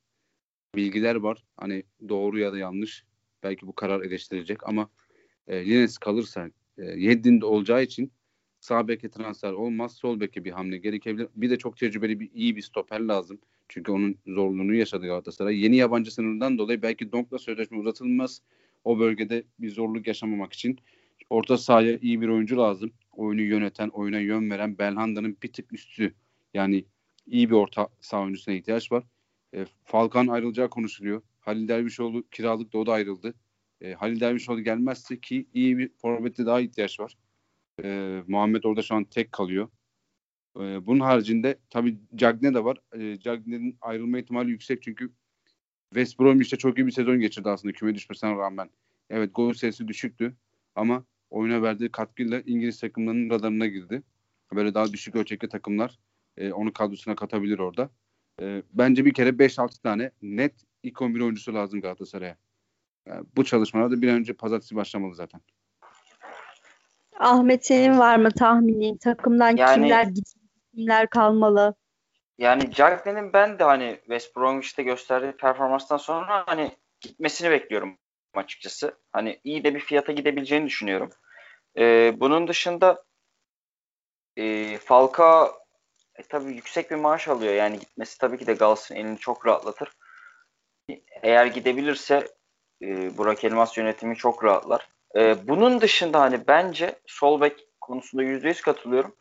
bilgiler 0.74 1.14
var. 1.14 1.44
Hani 1.56 1.82
doğru 2.08 2.38
ya 2.38 2.52
da 2.52 2.58
yanlış. 2.58 3.04
Belki 3.42 3.66
bu 3.66 3.74
karar 3.74 4.00
eleştirecek 4.00 4.68
ama 4.68 4.90
e, 5.46 5.66
Lines 5.66 5.98
kalırsa 5.98 6.50
e, 6.78 6.84
Yeddin'de 6.84 7.46
olacağı 7.46 7.82
için 7.82 8.12
sağ 8.60 8.88
beke 8.88 9.10
transfer 9.10 9.52
olmaz. 9.52 9.96
Sol 9.96 10.20
beke 10.20 10.44
bir 10.44 10.50
hamle 10.50 10.78
gerekebilir. 10.78 11.28
Bir 11.36 11.50
de 11.50 11.58
çok 11.58 11.76
tecrübeli 11.76 12.20
bir 12.20 12.30
iyi 12.34 12.56
bir 12.56 12.62
stoper 12.62 13.00
lazım. 13.00 13.38
Çünkü 13.68 13.92
onun 13.92 14.18
zorluğunu 14.26 14.74
yaşadı 14.74 15.06
Galatasaray. 15.06 15.62
Yeni 15.62 15.76
yabancı 15.76 16.14
sınırından 16.14 16.58
dolayı 16.58 16.82
belki 16.82 17.12
Donk'la 17.12 17.38
sözleşme 17.38 17.78
uzatılmaz. 17.78 18.42
O 18.84 18.98
bölgede 18.98 19.44
bir 19.58 19.70
zorluk 19.70 20.06
yaşamamak 20.06 20.52
için 20.52 20.78
orta 21.30 21.58
sahaya 21.58 21.98
iyi 21.98 22.20
bir 22.20 22.28
oyuncu 22.28 22.56
lazım. 22.56 22.92
Oyunu 23.12 23.42
yöneten, 23.42 23.88
oyuna 23.88 24.18
yön 24.18 24.50
veren 24.50 24.78
Belhanda'nın 24.78 25.36
bir 25.42 25.52
tık 25.52 25.72
üstü. 25.72 26.14
Yani 26.54 26.84
iyi 27.26 27.50
bir 27.50 27.54
orta 27.54 27.88
saha 28.00 28.22
oyuncusuna 28.22 28.54
ihtiyaç 28.54 28.92
var. 28.92 29.04
E, 29.54 29.66
Falkan 29.84 30.26
ayrılacağı 30.26 30.70
konuşuluyor. 30.70 31.22
Halil 31.40 31.68
Dervişoğlu 31.68 32.28
kiralık 32.30 32.72
da 32.72 32.78
o 32.78 32.86
da 32.86 32.92
ayrıldı. 32.92 33.34
E, 33.80 33.92
Halil 33.92 34.20
Dervişoğlu 34.20 34.60
gelmezse 34.60 35.20
ki 35.20 35.46
iyi 35.54 35.78
bir 35.78 35.90
forvette 35.96 36.46
daha 36.46 36.60
ihtiyaç 36.60 37.00
var. 37.00 37.16
E, 37.84 38.22
Muhammed 38.28 38.64
orada 38.64 38.82
şu 38.82 38.94
an 38.94 39.04
tek 39.04 39.32
kalıyor. 39.32 39.68
E, 40.60 40.86
bunun 40.86 41.00
haricinde 41.00 41.58
tabii 41.70 41.98
Cagne 42.14 42.54
de 42.54 42.64
var. 42.64 42.78
E, 42.94 43.18
Cagne'nin 43.20 43.76
ayrılma 43.80 44.18
ihtimali 44.18 44.50
yüksek 44.50 44.82
çünkü 44.82 45.12
West 45.94 46.20
Bromwich'te 46.20 46.56
çok 46.56 46.78
iyi 46.78 46.86
bir 46.86 46.92
sezon 46.92 47.20
geçirdi 47.20 47.48
aslında 47.48 47.72
küme 47.72 47.94
düşmesine 47.94 48.30
rağmen. 48.30 48.70
Evet 49.10 49.30
gol 49.34 49.52
sayısı 49.52 49.88
düşüktü 49.88 50.36
ama 50.74 51.04
oyuna 51.30 51.62
verdiği 51.62 51.92
katkıyla 51.92 52.40
İngiliz 52.46 52.80
takımlarının 52.80 53.30
radarına 53.30 53.66
girdi. 53.66 54.02
Böyle 54.54 54.74
daha 54.74 54.92
düşük 54.92 55.16
ölçekli 55.16 55.48
takımlar 55.48 55.98
e, 56.36 56.52
onu 56.52 56.72
kadrosuna 56.72 57.16
katabilir 57.16 57.58
orada. 57.58 57.90
E, 58.40 58.62
bence 58.72 59.04
bir 59.04 59.14
kere 59.14 59.28
5-6 59.28 59.82
tane 59.82 60.10
net 60.22 60.54
ilk 60.82 61.02
11 61.02 61.20
oyuncusu 61.20 61.54
lazım 61.54 61.80
Galatasaray'a. 61.80 62.36
Yani 63.06 63.26
bu 63.36 63.44
çalışmalarda 63.44 64.02
bir 64.02 64.08
an 64.08 64.14
önce 64.14 64.32
pazartesi 64.32 64.76
başlamalı 64.76 65.14
zaten. 65.14 65.40
Ahmet 67.18 67.66
senin 67.66 67.98
var 67.98 68.16
mı 68.16 68.30
tahminin? 68.30 68.96
Takımdan 68.96 69.56
yani, 69.56 69.74
kimler 69.74 70.04
gidecek, 70.04 70.42
kimler 70.74 71.10
kalmalı? 71.10 71.74
Yani 72.38 72.72
Jagden'in 72.72 73.32
ben 73.32 73.58
de 73.58 73.64
hani 73.64 73.96
West 74.00 74.36
Bromwich'te 74.36 74.82
gösterdiği 74.82 75.32
performanstan 75.32 75.96
sonra 75.96 76.44
hani 76.46 76.70
gitmesini 77.00 77.50
bekliyorum 77.50 77.98
açıkçası. 78.34 78.98
Hani 79.12 79.40
iyi 79.44 79.64
de 79.64 79.74
bir 79.74 79.80
fiyata 79.80 80.12
gidebileceğini 80.12 80.66
düşünüyorum. 80.66 81.10
Ee, 81.78 82.14
bunun 82.16 82.48
dışında 82.48 83.04
e, 84.36 84.78
Falka 84.78 85.52
e, 86.18 86.22
tabii 86.22 86.52
yüksek 86.52 86.90
bir 86.90 86.96
maaş 86.96 87.28
alıyor. 87.28 87.54
Yani 87.54 87.78
gitmesi 87.78 88.18
tabii 88.18 88.38
ki 88.38 88.46
de 88.46 88.52
Galatasaray'ın 88.52 89.06
elini 89.06 89.18
çok 89.18 89.46
rahatlatır. 89.46 89.88
Eğer 91.22 91.46
gidebilirse 91.46 92.28
e, 92.82 93.18
Burak 93.18 93.44
Elmas 93.44 93.78
yönetimi 93.78 94.16
çok 94.16 94.44
rahatlar. 94.44 94.88
E, 95.16 95.48
bunun 95.48 95.80
dışında 95.80 96.20
hani 96.20 96.46
bence 96.48 97.00
sol 97.06 97.40
bek 97.40 97.66
konusunda 97.80 98.22
%100 98.22 98.62
katılıyorum. 98.62 99.16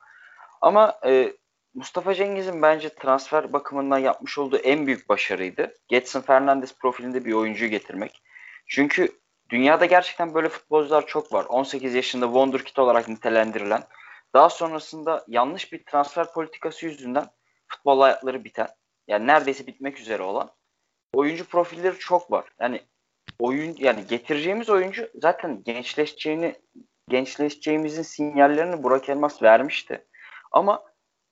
Ama 0.62 1.00
e, 1.06 1.34
Mustafa 1.74 2.14
Cengiz'in 2.14 2.62
bence 2.62 2.90
transfer 2.90 3.54
bakımından 3.54 3.98
yapmış 3.98 4.38
olduğu 4.38 4.58
en 4.58 4.88
büyük 4.88 5.10
başarıydı. 5.10 5.78
Getson 5.88 6.22
Fernandes 6.22 6.78
profilinde 6.78 7.26
bir 7.26 7.34
oyuncuyu 7.34 7.72
getirmek. 7.72 8.22
Çünkü 8.68 9.12
dünyada 9.50 9.86
gerçekten 9.86 10.34
böyle 10.34 10.50
futbolcular 10.50 11.08
çok 11.08 11.34
var. 11.34 11.46
18 11.50 11.96
yaşında 11.96 12.26
Wonderkid 12.26 12.78
olarak 12.78 13.08
nitelendirilen. 13.08 13.84
Daha 14.34 14.50
sonrasında 14.50 15.26
yanlış 15.28 15.74
bir 15.74 15.84
transfer 15.84 16.34
politikası 16.34 16.86
yüzünden 16.86 17.26
futbol 17.67 18.02
hayatları 18.02 18.44
biten. 18.44 18.67
Yani 19.08 19.28
neredeyse 19.28 19.67
bitmek 19.67 20.00
üzere 20.00 20.24
olan 20.24 20.52
oyuncu 21.13 21.46
profilleri 21.46 22.00
çok 22.00 22.32
var. 22.32 22.46
Yani 22.60 22.82
oyun 23.39 23.76
yani 23.78 24.08
getireceğimiz 24.08 24.70
oyuncu 24.70 25.10
zaten 25.15 25.63
gençleşeceğini 25.63 26.56
gençleşeceğimizin 27.10 28.04
sinyallerini 28.04 28.84
Burak 28.84 29.10
Elmas 29.10 29.44
vermişti. 29.44 30.08
Ama 30.52 30.84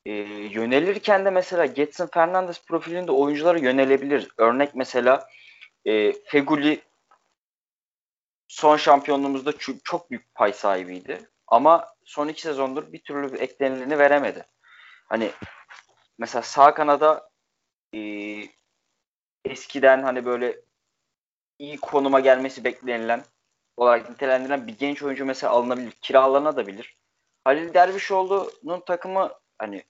e, 0.06 0.12
yönelirken 0.52 1.26
de 1.26 1.30
mesela 1.30 1.66
Getson 1.66 2.08
Fernandes 2.08 2.66
profilinde 2.66 3.12
oyunculara 3.12 3.58
yönelebilir. 3.58 4.30
Örnek 4.38 4.76
mesela 4.76 5.28
e, 5.86 6.14
Feguli 6.14 6.82
son 8.48 8.78
şampiyonluğumuzda 8.78 9.52
çok 9.84 10.12
büyük 10.12 10.36
pay 10.36 10.54
sahibiydi. 10.54 11.30
Ama 11.52 11.88
son 12.06 12.28
iki 12.28 12.42
sezondur 12.42 12.94
bir 12.94 13.04
türlü 13.04 13.34
bir 13.34 13.40
eklenilini 13.40 14.00
veremedi. 14.00 14.46
Hani 15.10 15.32
mesela 16.18 16.42
sağ 16.42 16.74
kanada 16.74 17.30
e, 17.96 18.00
eskiden 19.46 20.04
hani 20.04 20.26
böyle 20.26 20.62
iyi 21.60 21.78
konuma 21.78 22.20
gelmesi 22.20 22.64
beklenilen 22.64 23.24
olarak 23.78 24.10
nitelendirilen 24.10 24.68
bir 24.68 24.78
genç 24.78 25.04
oyuncu 25.04 25.26
mesela 25.26 25.54
alınabilir, 25.54 25.92
kiralanabilir. 25.92 26.98
Halil 27.44 27.74
Dervişoğlu'nun 27.74 28.80
takımı 28.80 29.32
hani 29.58 29.84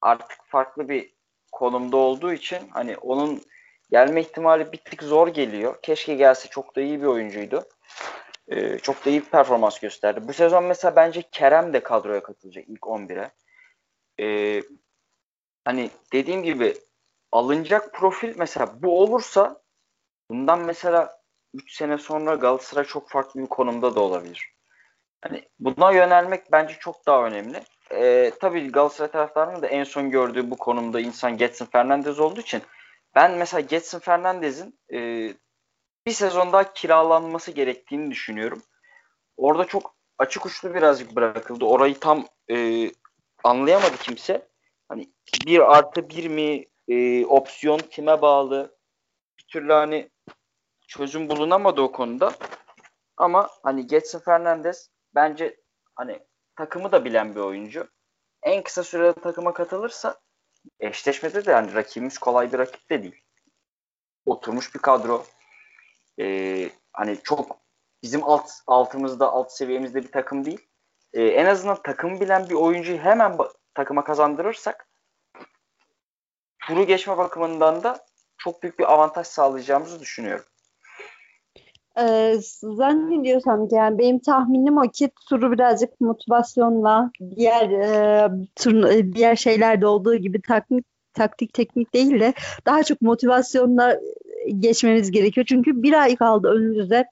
artık 0.00 0.38
farklı 0.44 0.88
bir 0.88 1.14
konumda 1.52 1.96
olduğu 1.96 2.32
için 2.32 2.68
hani 2.68 2.96
onun 2.96 3.42
gelme 3.90 4.20
ihtimali 4.20 4.72
bir 4.72 4.78
tık 4.78 5.02
zor 5.02 5.28
geliyor. 5.28 5.82
Keşke 5.82 6.14
gelse 6.14 6.48
çok 6.48 6.76
da 6.76 6.80
iyi 6.80 7.02
bir 7.02 7.06
oyuncuydu. 7.06 7.64
Ee, 8.48 8.78
çok 8.78 9.04
da 9.04 9.10
iyi 9.10 9.20
bir 9.20 9.28
performans 9.28 9.78
gösterdi. 9.78 10.28
Bu 10.28 10.32
sezon 10.32 10.64
mesela 10.64 10.96
bence 10.96 11.22
Kerem 11.22 11.72
de 11.72 11.82
kadroya 11.82 12.22
katılacak 12.22 12.64
ilk 12.68 12.80
11'e. 12.80 13.30
Ee, 14.20 14.62
hani 15.64 15.90
dediğim 16.12 16.42
gibi 16.42 16.74
alınacak 17.32 17.94
profil 17.94 18.34
mesela 18.36 18.82
bu 18.82 19.02
olursa 19.02 19.62
bundan 20.30 20.60
mesela 20.60 21.18
3 21.54 21.72
sene 21.76 21.98
sonra 21.98 22.34
Galatasaray 22.34 22.84
çok 22.84 23.10
farklı 23.10 23.40
bir 23.40 23.46
konumda 23.46 23.94
da 23.94 24.00
olabilir. 24.00 24.52
Hani 25.20 25.48
buna 25.58 25.92
yönelmek 25.92 26.52
bence 26.52 26.74
çok 26.80 27.06
daha 27.06 27.26
önemli. 27.26 27.62
Ee, 27.92 28.32
tabii 28.40 28.72
Galatasaray 28.72 29.10
taraftarının 29.10 29.62
da 29.62 29.66
en 29.66 29.84
son 29.84 30.10
gördüğü 30.10 30.50
bu 30.50 30.56
konumda 30.56 31.00
insan 31.00 31.36
Getson 31.36 31.66
Fernandez 31.66 32.20
olduğu 32.20 32.40
için 32.40 32.62
ben 33.14 33.32
mesela 33.32 33.60
Getson 33.60 33.98
Fernandez'in 33.98 34.78
e, 34.92 35.28
bir 36.08 36.12
sezon 36.12 36.52
daha 36.52 36.72
kiralanması 36.72 37.50
gerektiğini 37.50 38.10
düşünüyorum. 38.10 38.62
Orada 39.36 39.64
çok 39.64 39.94
açık 40.18 40.46
uçlu 40.46 40.74
birazcık 40.74 41.16
bırakıldı. 41.16 41.64
Orayı 41.64 42.00
tam 42.00 42.26
e, 42.50 42.90
anlayamadı 43.44 43.96
kimse. 43.96 44.48
Hani 44.88 45.12
bir 45.46 45.76
artı 45.76 46.08
bir 46.08 46.28
mi 46.28 46.64
e, 46.88 47.26
opsiyon 47.26 47.78
kime 47.78 48.22
bağlı 48.22 48.76
bir 49.38 49.44
türlü 49.48 49.72
hani 49.72 50.10
çözüm 50.88 51.28
bulunamadı 51.28 51.80
o 51.80 51.92
konuda. 51.92 52.32
Ama 53.16 53.50
hani 53.62 53.86
Getson 53.86 54.18
Fernandez 54.18 54.90
bence 55.14 55.60
hani 55.96 56.20
takımı 56.56 56.92
da 56.92 57.04
bilen 57.04 57.34
bir 57.34 57.40
oyuncu. 57.40 57.88
En 58.42 58.62
kısa 58.62 58.82
sürede 58.82 59.12
takıma 59.12 59.52
katılırsa 59.52 60.20
eşleşmede 60.80 61.44
de 61.44 61.50
yani 61.50 61.74
rakibimiz 61.74 62.18
kolay 62.18 62.52
bir 62.52 62.58
rakip 62.58 62.90
de 62.90 63.02
değil. 63.02 63.22
Oturmuş 64.26 64.74
bir 64.74 64.80
kadro. 64.80 65.24
Ee, 66.20 66.70
hani 66.92 67.16
çok 67.24 67.58
bizim 68.02 68.24
alt 68.24 68.50
altımızda 68.66 69.32
alt 69.32 69.52
seviyemizde 69.52 70.02
bir 70.02 70.12
takım 70.12 70.44
değil. 70.44 70.68
e, 71.12 71.24
en 71.24 71.46
azından 71.46 71.82
takım 71.82 72.20
bilen 72.20 72.48
bir 72.48 72.54
oyuncuyu 72.54 72.98
hemen 72.98 73.38
takıma 73.74 74.04
kazandırırsak 74.04 74.88
turu 76.66 76.86
geçme 76.86 77.18
bakımından 77.18 77.82
da 77.82 78.06
çok 78.38 78.62
büyük 78.62 78.78
bir 78.78 78.92
avantaj 78.92 79.26
sağlayacağımızı 79.26 80.00
düşünüyorum. 80.00 80.44
Ee, 82.00 82.34
zannediyorsam 82.62 83.68
yani 83.70 83.98
benim 83.98 84.18
tahminim 84.18 84.78
o 84.78 84.82
ki 84.82 85.10
turu 85.28 85.52
birazcık 85.52 86.00
motivasyonla 86.00 87.10
diğer 87.36 87.70
e, 87.70 88.30
tur, 88.56 88.84
e, 88.84 89.12
diğer 89.12 89.36
şeylerde 89.36 89.86
olduğu 89.86 90.14
gibi 90.14 90.42
taktik 90.42 90.86
taktik 91.14 91.52
teknik 91.52 91.94
değil 91.94 92.20
de 92.20 92.32
daha 92.66 92.82
çok 92.82 93.02
motivasyonla 93.02 94.00
geçmemiz 94.58 95.10
gerekiyor. 95.10 95.46
Çünkü 95.48 95.82
bir 95.82 95.92
ay 95.92 96.16
kaldı 96.16 96.48
önümüzde. 96.48 97.04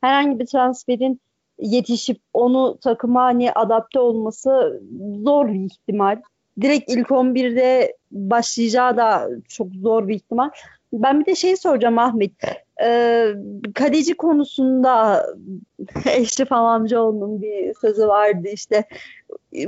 Herhangi 0.00 0.38
bir 0.38 0.46
transferin 0.46 1.20
yetişip 1.58 2.20
onu 2.32 2.78
takıma 2.78 3.22
hani 3.22 3.52
adapte 3.52 4.00
olması 4.00 4.82
zor 5.24 5.48
bir 5.48 5.60
ihtimal. 5.60 6.20
Direkt 6.60 6.90
ilk 6.90 7.08
11'de 7.08 7.96
başlayacağı 8.10 8.96
da 8.96 9.28
çok 9.48 9.68
zor 9.74 10.08
bir 10.08 10.14
ihtimal. 10.14 10.50
Ben 10.92 11.20
bir 11.20 11.26
de 11.26 11.34
şey 11.34 11.56
soracağım 11.56 11.98
Ahmet. 11.98 12.32
Ee, 12.82 13.28
kaleci 13.74 14.14
konusunda 14.14 15.26
Eşref 16.06 16.52
Amamcıoğlu'nun 16.52 17.42
bir 17.42 17.74
sözü 17.74 18.08
vardı 18.08 18.48
işte 18.52 18.84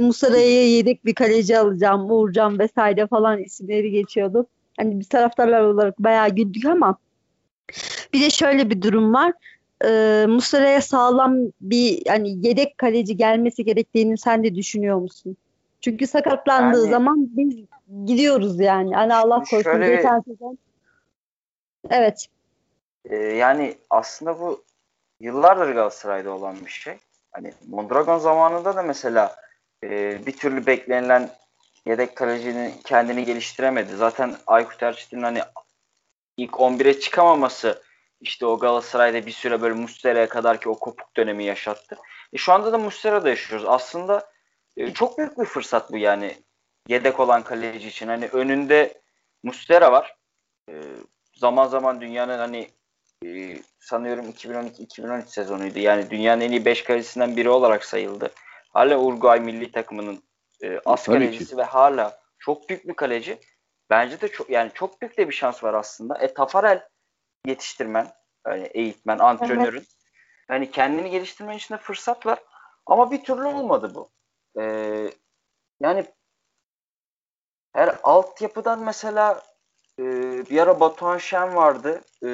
Musara'ya 0.01 0.69
yedek 0.69 1.05
bir 1.05 1.15
kaleci 1.15 1.59
alacağım, 1.59 2.11
Uğurcan 2.11 2.59
vesaire 2.59 3.07
falan 3.07 3.43
isimleri 3.43 3.91
geçiyordu. 3.91 4.47
Hani 4.79 5.01
biz 5.01 5.09
taraftarlar 5.09 5.61
olarak 5.61 5.99
bayağı 5.99 6.29
güldük 6.29 6.65
ama 6.65 6.99
bir 8.12 8.20
de 8.20 8.31
şöyle 8.31 8.70
bir 8.70 8.83
durum 8.83 9.14
var. 9.14 9.33
Ee, 9.85 10.26
Muslera'ya 10.29 10.81
sağlam 10.81 11.37
bir 11.61 12.02
yani 12.07 12.46
yedek 12.46 12.79
kaleci 12.79 13.16
gelmesi 13.16 13.64
gerektiğini 13.64 14.18
sen 14.18 14.44
de 14.44 14.55
düşünüyor 14.55 14.98
musun? 14.98 15.37
Çünkü 15.81 16.07
sakatlandığı 16.07 16.79
yani, 16.79 16.90
zaman 16.90 17.29
biz 17.37 17.57
gidiyoruz 18.07 18.61
yani. 18.61 18.94
Hani 18.94 19.14
Allah 19.14 19.42
korusun 19.42 19.62
şöyle, 19.62 19.96
geçen 19.96 20.20
sezon. 20.20 20.59
Evet. 21.90 22.26
E, 23.05 23.16
yani 23.16 23.74
aslında 23.90 24.40
bu 24.40 24.64
yıllardır 25.20 25.74
Galatasaray'da 25.74 26.31
olan 26.31 26.57
bir 26.64 26.70
şey. 26.70 26.94
Hani 27.33 27.52
Mondragon 27.68 28.18
zamanında 28.18 28.76
da 28.76 28.83
mesela 28.83 29.37
e, 29.85 30.18
bir 30.26 30.33
türlü 30.33 30.66
beklenilen 30.66 31.31
yedek 31.87 32.16
kalecinin 32.16 32.72
kendini 32.85 33.24
geliştiremedi. 33.24 33.96
Zaten 33.96 34.35
Aykut 34.46 34.83
Erçetin'in 34.83 35.22
hani 35.22 35.40
ilk 36.37 36.51
11'e 36.51 37.01
çıkamaması 37.01 37.83
işte 38.20 38.46
o 38.46 38.59
Galatasaray'da 38.59 39.27
bir 39.27 39.33
süre 39.33 39.62
böyle 39.62 39.75
Muslera'ya 39.75 40.29
kadar 40.29 40.61
ki 40.61 40.68
o 40.68 40.79
kopuk 40.79 41.16
dönemi 41.16 41.44
yaşattı. 41.44 41.99
E 42.33 42.38
şu 42.38 42.53
anda 42.53 42.72
da 42.72 42.79
Muslera'da 42.79 43.29
yaşıyoruz. 43.29 43.66
Aslında 43.68 44.31
e, 44.77 44.94
çok 44.94 45.18
büyük 45.18 45.38
bir 45.38 45.44
fırsat 45.44 45.92
bu 45.92 45.96
yani 45.96 46.37
yedek 46.88 47.20
olan 47.20 47.42
kaleci 47.42 47.88
için. 47.88 48.09
Hani 48.09 48.29
önünde 48.29 49.01
Muslera 49.42 49.92
var. 49.92 50.16
E, 50.70 50.75
zaman 51.35 51.66
zaman 51.66 52.01
dünyanın 52.01 52.38
hani 52.38 52.70
e, 53.25 53.59
sanıyorum 53.79 54.31
2012-2013 54.31 55.27
sezonuydu. 55.27 55.79
Yani 55.79 56.11
dünyanın 56.11 56.40
en 56.40 56.51
iyi 56.51 56.64
5 56.64 56.85
kalecisinden 56.85 57.37
biri 57.37 57.49
olarak 57.49 57.85
sayıldı. 57.85 58.31
Hala 58.68 58.99
Uruguay 58.99 59.40
milli 59.40 59.72
takımının 59.72 60.22
e, 60.62 60.81
as 60.85 61.05
Tabii 61.05 61.18
kalecisi 61.18 61.51
ki. 61.51 61.57
ve 61.57 61.62
hala 61.62 62.18
çok 62.38 62.68
büyük 62.68 62.88
bir 62.88 62.94
kaleci. 62.94 63.38
Bence 63.90 64.20
de 64.20 64.29
çok 64.29 64.51
yani 64.51 64.70
çok 64.75 65.01
büyük 65.01 65.18
de 65.18 65.29
bir 65.29 65.35
şans 65.35 65.64
var 65.64 65.75
aslında. 65.75 66.18
E 66.18 66.35
Tafarel 66.35 66.88
yetiştirmen, 67.46 68.12
yani 68.46 68.62
eğitmen, 68.62 69.18
antrenörün. 69.18 69.79
Evet. 69.79 69.88
Yani 70.51 70.70
kendini 70.70 71.11
geliştirmen 71.11 71.57
için 71.57 71.75
de 71.75 71.79
fırsat 71.79 72.27
var. 72.27 72.38
Ama 72.87 73.11
bir 73.11 73.25
türlü 73.25 73.44
olmadı 73.44 73.92
bu. 73.94 74.09
Ee, 74.61 75.11
yani 75.81 76.07
her 77.72 77.96
altyapıdan 78.03 78.79
mesela 78.79 79.42
e, 79.99 80.03
bir 80.51 80.59
ara 80.59 80.81
Batuhan 80.81 81.18
Şen 81.18 81.55
vardı. 81.57 82.01
E, 82.22 82.29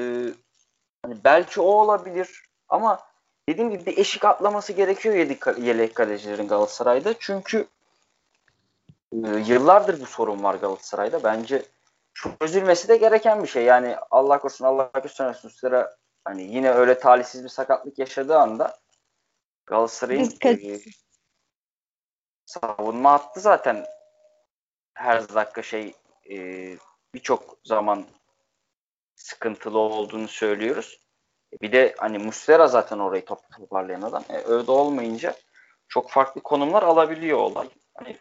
hani 1.03 1.25
belki 1.25 1.61
o 1.61 1.65
olabilir 1.65 2.43
ama 2.69 3.01
dediğim 3.49 3.71
gibi 3.71 3.87
bir 3.87 3.99
eşik 3.99 4.25
atlaması 4.25 4.73
gerekiyor 4.73 5.15
yedek, 5.15 5.47
yelek 5.59 5.95
kalecilerin 5.95 6.49
Galatasaray'da. 6.49 7.15
Çünkü 7.19 7.67
yıllardır 9.47 10.01
bu 10.01 10.07
sorun 10.07 10.43
var 10.43 10.55
Galatasaray'da. 10.55 11.25
Bence 11.25 11.63
çözülmesi 12.15 12.89
de 12.89 12.97
gereken 12.97 13.43
bir 13.43 13.49
şey. 13.49 13.65
Yani 13.65 13.97
Allah 14.11 14.39
korusun 14.39 14.65
Allah 14.65 14.91
göstermesin 15.03 15.49
Üstlere 15.49 15.87
hani 16.25 16.43
yine 16.43 16.71
öyle 16.71 16.99
talihsiz 16.99 17.45
bir 17.45 17.49
sakatlık 17.49 17.99
yaşadığı 17.99 18.39
anda 18.39 18.79
Galatasaray'ın 19.67 20.33
e, 20.45 20.81
savunma 22.47 23.13
hattı 23.13 23.41
zaten 23.41 23.87
her 24.95 25.35
dakika 25.35 25.63
şey 25.63 25.95
e, 26.31 26.37
birçok 27.15 27.59
zaman 27.65 28.05
sıkıntılı 29.15 29.79
olduğunu 29.79 30.29
söylüyoruz. 30.29 31.01
Bir 31.63 31.73
de 31.73 31.95
hani 31.99 32.19
Muslera 32.19 32.69
zaten 32.69 32.99
orayı 32.99 33.25
top 33.25 33.41
toparlayan 33.57 34.03
adam. 34.03 34.25
E, 34.29 34.37
öyle 34.37 34.71
olmayınca 34.71 35.35
çok 35.89 36.11
farklı 36.11 36.41
konumlar 36.41 36.83
alabiliyor 36.83 37.39
olay. 37.39 37.69
Hani 37.95 38.19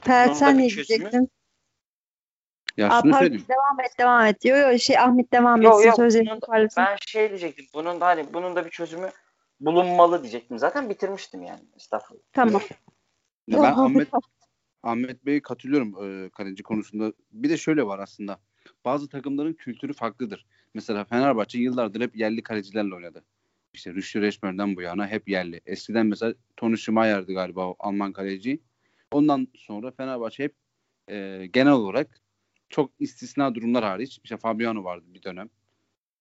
Ferhat 0.00 0.36
sen 0.38 0.58
ne 0.58 0.68
diyecektin? 0.68 1.30
Ya 2.76 2.88
Aa, 2.88 3.02
şunu 3.02 3.14
söyleyeyim. 3.14 3.44
Devam 3.48 3.80
et 3.80 3.98
devam 3.98 4.26
et. 4.26 4.44
Yo 4.44 4.56
yo 4.56 4.78
şey 4.78 4.98
Ahmet 4.98 5.32
devam 5.32 5.62
yo, 5.62 5.70
etsin 5.70 5.88
yo, 5.88 5.96
sözlerini 5.96 6.40
toparlasın. 6.40 6.84
Ben 6.84 6.96
şey 7.06 7.28
diyecektim. 7.28 7.66
Bunun 7.74 8.00
da 8.00 8.06
hani 8.06 8.34
bunun 8.34 8.56
da 8.56 8.64
bir 8.64 8.70
çözümü 8.70 9.10
bulunmalı 9.60 10.22
diyecektim. 10.22 10.58
Zaten 10.58 10.90
bitirmiştim 10.90 11.42
yani. 11.42 11.60
Estağfurullah. 11.76 12.22
Tamam. 12.32 12.62
Ya 13.48 13.62
ben 13.62 13.72
Ahmet 13.76 14.08
Ahmet 14.82 15.26
Bey'e 15.26 15.42
katılıyorum 15.42 16.24
e, 16.24 16.30
kaleci 16.30 16.62
konusunda. 16.62 17.12
Bir 17.32 17.50
de 17.50 17.56
şöyle 17.56 17.86
var 17.86 17.98
aslında. 17.98 18.40
Bazı 18.84 19.08
takımların 19.08 19.52
kültürü 19.52 19.92
farklıdır. 19.92 20.46
Mesela 20.74 21.04
Fenerbahçe 21.04 21.58
yıllardır 21.58 22.00
hep 22.00 22.16
yerli 22.16 22.42
kalecilerle 22.42 22.94
oynadı. 22.94 23.24
İşte 23.72 23.94
Rüştü 23.94 24.22
Reçmer'den 24.22 24.76
bu 24.76 24.82
yana 24.82 25.06
hep 25.06 25.28
yerli. 25.28 25.60
Eskiden 25.66 26.06
mesela 26.06 26.34
Tony 26.56 26.76
Schmeier'di 26.76 27.34
galiba 27.34 27.66
o 27.66 27.76
Alman 27.78 28.12
kaleci. 28.12 28.60
Ondan 29.12 29.48
sonra 29.54 29.90
Fenerbahçe 29.90 30.44
hep 30.44 30.54
e, 31.10 31.46
genel 31.52 31.72
olarak 31.72 32.20
çok 32.68 32.92
istisna 32.98 33.54
durumlar 33.54 33.84
hariç 33.84 34.20
işte 34.24 34.36
Fabiano 34.36 34.84
vardı 34.84 35.04
bir 35.08 35.22
dönem. 35.22 35.50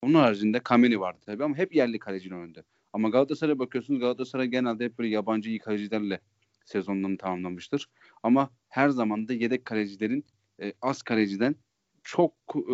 Onun 0.02 0.14
haricinde 0.14 0.60
Kameni 0.60 1.00
vardı 1.00 1.20
tabii 1.26 1.44
ama 1.44 1.58
hep 1.58 1.76
yerli 1.76 2.00
kaleciyle 2.00 2.36
oynadı. 2.36 2.66
Ama 2.94 3.10
Galatasaray'a 3.10 3.60
bakıyorsunuz 3.60 4.00
Galatasaray 4.00 4.48
genelde 4.48 4.86
hep 4.86 5.00
böyle 5.00 5.10
yabancı 5.10 5.50
iyi 5.50 5.60
kalecilerle 5.60 6.20
sezonlarını 6.66 7.18
tamamlamıştır. 7.18 7.90
Ama 8.24 8.50
her 8.70 8.90
zaman 8.90 9.28
da 9.28 9.34
yedek 9.34 9.66
kalecilerin 9.66 10.26
e, 10.62 10.74
az 10.82 11.02
kaleciden 11.02 11.56
çok 12.04 12.34
e, 12.70 12.74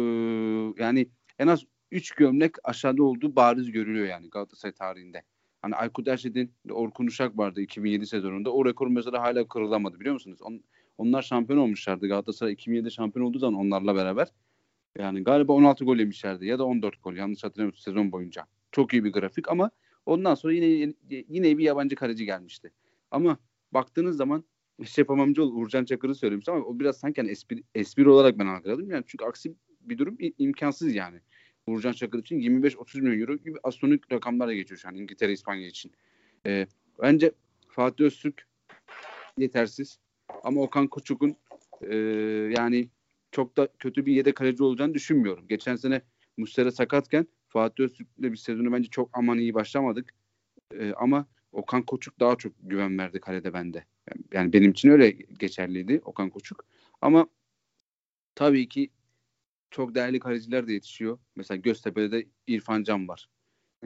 yani 0.78 1.10
en 1.40 1.48
az 1.48 1.64
3 1.92 2.12
gömlek 2.12 2.56
aşağıda 2.64 3.04
olduğu 3.04 3.36
bariz 3.36 3.72
görülüyor 3.72 4.08
yani 4.08 4.30
Galatasaray 4.30 4.74
tarihinde. 4.74 5.24
Hani 5.66 5.76
Aykut 5.76 6.08
Erşed'in 6.08 6.52
Orkun 6.70 7.08
Uşak 7.08 7.38
vardı 7.38 7.62
2007 7.62 8.06
sezonunda. 8.06 8.54
O 8.54 8.66
rekor 8.66 8.88
mesela 8.88 9.22
hala 9.22 9.48
kırılamadı 9.48 10.00
biliyor 10.00 10.14
musunuz? 10.14 10.42
On, 10.42 10.64
onlar 10.98 11.22
şampiyon 11.22 11.60
olmuşlardı. 11.60 12.08
Galatasaray 12.08 12.54
2007'de 12.54 12.90
şampiyon 12.90 13.26
olduğu 13.26 13.40
zaman 13.40 13.60
onlarla 13.60 13.96
beraber. 13.96 14.28
Yani 14.98 15.24
galiba 15.24 15.54
16 15.54 15.86
gol 15.86 15.98
yemişlerdi 15.98 16.46
ya 16.46 16.60
da 16.60 16.66
14 16.66 17.04
gol 17.04 17.14
yanlış 17.14 17.44
hatırlamıyorum 17.44 17.80
sezon 17.80 18.12
boyunca. 18.12 18.46
Çok 18.72 18.94
iyi 18.94 19.04
bir 19.04 19.12
grafik 19.12 19.50
ama 19.50 19.72
ondan 20.06 20.36
sonra 20.36 20.54
yine 20.54 20.94
yine 21.10 21.58
bir 21.58 21.64
yabancı 21.64 21.96
kaleci 21.96 22.26
gelmişti. 22.26 22.72
Ama 23.12 23.38
baktığınız 23.72 24.18
zaman 24.18 24.44
Şef 24.86 25.10
Amamcıoğlu 25.10 25.54
Uğurcan 25.54 25.86
Çakır'ı 25.86 26.16
söylemiş 26.16 26.50
ama 26.50 26.60
o 26.60 26.80
biraz 26.80 26.98
sanki 26.98 27.20
yani 27.20 27.32
espri, 27.32 27.64
espri 27.76 28.10
olarak 28.10 28.40
ben 28.40 28.48
algıladım. 28.48 28.92
Yani 28.92 29.04
çünkü 29.08 29.26
aksi 29.26 29.56
bir 29.82 29.98
durum 29.98 30.18
imkansız 30.38 30.96
yani. 30.96 31.22
Uğurcan 31.68 31.92
Çakır 31.92 32.20
için 32.20 32.40
25-30 32.40 33.02
milyon 33.02 33.20
euro 33.20 33.36
gibi 33.36 33.58
astronomik 33.64 34.12
rakamlarla 34.12 34.54
geçiyor 34.54 34.80
şu 34.80 34.88
an 34.88 34.96
İngiltere, 34.96 35.32
İspanya 35.32 35.68
için. 35.68 35.92
Ee, 36.46 36.68
bence 37.02 37.32
Fatih 37.68 38.06
Öztürk 38.06 38.48
yetersiz. 39.38 40.00
Ama 40.44 40.62
Okan 40.62 40.88
Koçuk'un 40.88 41.36
e, 41.82 41.96
yani 42.58 42.90
çok 43.32 43.58
da 43.58 43.68
kötü 43.80 44.06
bir 44.06 44.14
yedek 44.14 44.36
kaleci 44.36 44.64
olacağını 44.64 44.94
düşünmüyorum. 44.94 45.48
Geçen 45.48 45.76
sene 45.76 46.02
Muslera 46.38 46.72
sakatken 46.72 47.28
Fatih 47.48 47.84
Öztürk'le 47.84 48.18
bir 48.18 48.36
sezonu 48.36 48.74
bence 48.74 48.90
çok 48.90 49.10
aman 49.14 49.38
iyi 49.38 49.54
başlamadık. 49.54 50.14
E, 50.74 50.94
ama 50.94 51.28
Okan 51.52 51.82
Koçuk 51.82 52.20
daha 52.20 52.36
çok 52.36 52.54
güven 52.64 52.98
verdi 52.98 53.20
kalede 53.20 53.54
bende. 53.54 53.86
Yani 54.34 54.54
benim 54.54 54.72
için 54.72 54.90
öyle 54.90 55.12
geçerliydi 55.12 56.02
Okan 56.06 56.30
Koçuk. 56.30 56.66
Ama 57.02 57.28
tabii 58.36 58.68
ki 58.68 58.90
çok 59.76 59.96
değerli 59.96 60.20
kaleciler 60.20 60.68
de 60.68 60.74
yetişiyor. 60.74 61.20
Mesela 61.36 61.58
Göztepe'de 61.58 62.12
de 62.12 62.26
İrfan 62.48 62.84
Can 62.84 63.08
var. 63.08 63.30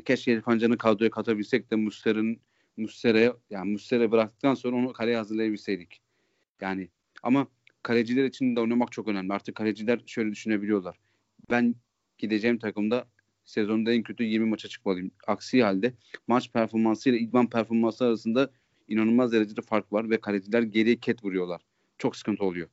Keşke 0.05 0.33
İrfan 0.33 0.57
Can'ı 0.57 0.77
kadroya 0.77 1.09
katabilsek 1.11 1.71
de 1.71 1.75
Muslera'nın 1.75 2.39
Muslera'ya 2.77 3.35
yani 3.49 3.71
Muslera 3.71 4.11
bıraktıktan 4.11 4.53
sonra 4.53 4.75
onu 4.75 4.93
kaleye 4.93 5.17
hazırlayabilseydik. 5.17 6.01
Yani 6.61 6.89
ama 7.23 7.47
kaleciler 7.83 8.25
için 8.25 8.55
de 8.55 8.59
oynamak 8.59 8.91
çok 8.91 9.07
önemli. 9.07 9.33
Artık 9.33 9.55
kaleciler 9.55 10.01
şöyle 10.05 10.31
düşünebiliyorlar. 10.31 10.99
Ben 11.51 11.75
gideceğim 12.17 12.59
takımda 12.59 13.07
sezonda 13.45 13.91
en 13.91 14.03
kötü 14.03 14.23
20 14.23 14.49
maça 14.49 14.67
çıkmalıyım. 14.67 15.11
Aksi 15.27 15.63
halde 15.63 15.93
maç 16.27 16.51
performansı 16.51 17.09
ile 17.09 17.19
idman 17.19 17.49
performansı 17.49 18.05
arasında 18.05 18.51
inanılmaz 18.87 19.31
derecede 19.31 19.61
fark 19.61 19.93
var 19.93 20.09
ve 20.09 20.21
kaleciler 20.21 20.61
geriye 20.61 20.95
ket 20.95 21.23
vuruyorlar. 21.23 21.61
Çok 21.97 22.15
sıkıntı 22.15 22.43
oluyor. 22.43 22.67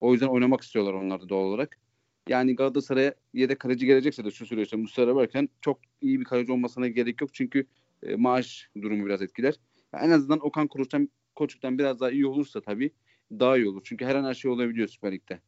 O 0.00 0.12
yüzden 0.12 0.26
oynamak 0.26 0.60
istiyorlar 0.60 0.92
onlar 0.92 1.20
da 1.20 1.28
doğal 1.28 1.44
olarak. 1.44 1.85
Yani 2.28 2.56
Galatasaray'a 2.56 3.14
yedek 3.34 3.60
kaleci 3.60 3.86
gelecekse 3.86 4.24
de 4.24 4.30
şu 4.30 4.46
süreçte 4.46 4.76
Muslera 4.76 5.14
varken 5.14 5.48
çok 5.60 5.78
iyi 6.00 6.20
bir 6.20 6.24
kaleci 6.24 6.52
olmasına 6.52 6.88
gerek 6.88 7.20
yok. 7.20 7.34
Çünkü 7.34 7.66
e, 8.02 8.16
maaş 8.16 8.70
durumu 8.82 9.06
biraz 9.06 9.22
etkiler. 9.22 9.54
Yani 9.94 10.06
en 10.06 10.10
azından 10.10 10.46
Okan 10.46 10.66
Koç'tan, 10.66 11.08
Koç'tan 11.34 11.78
biraz 11.78 12.00
daha 12.00 12.10
iyi 12.10 12.26
olursa 12.26 12.60
tabii 12.60 12.90
daha 13.30 13.56
iyi 13.56 13.68
olur. 13.68 13.82
Çünkü 13.84 14.04
her 14.04 14.14
an 14.14 14.24
her 14.24 14.34
şey 14.34 14.50
olabiliyor 14.50 14.88
Süper 14.88 15.12
Lig'de. 15.12 15.40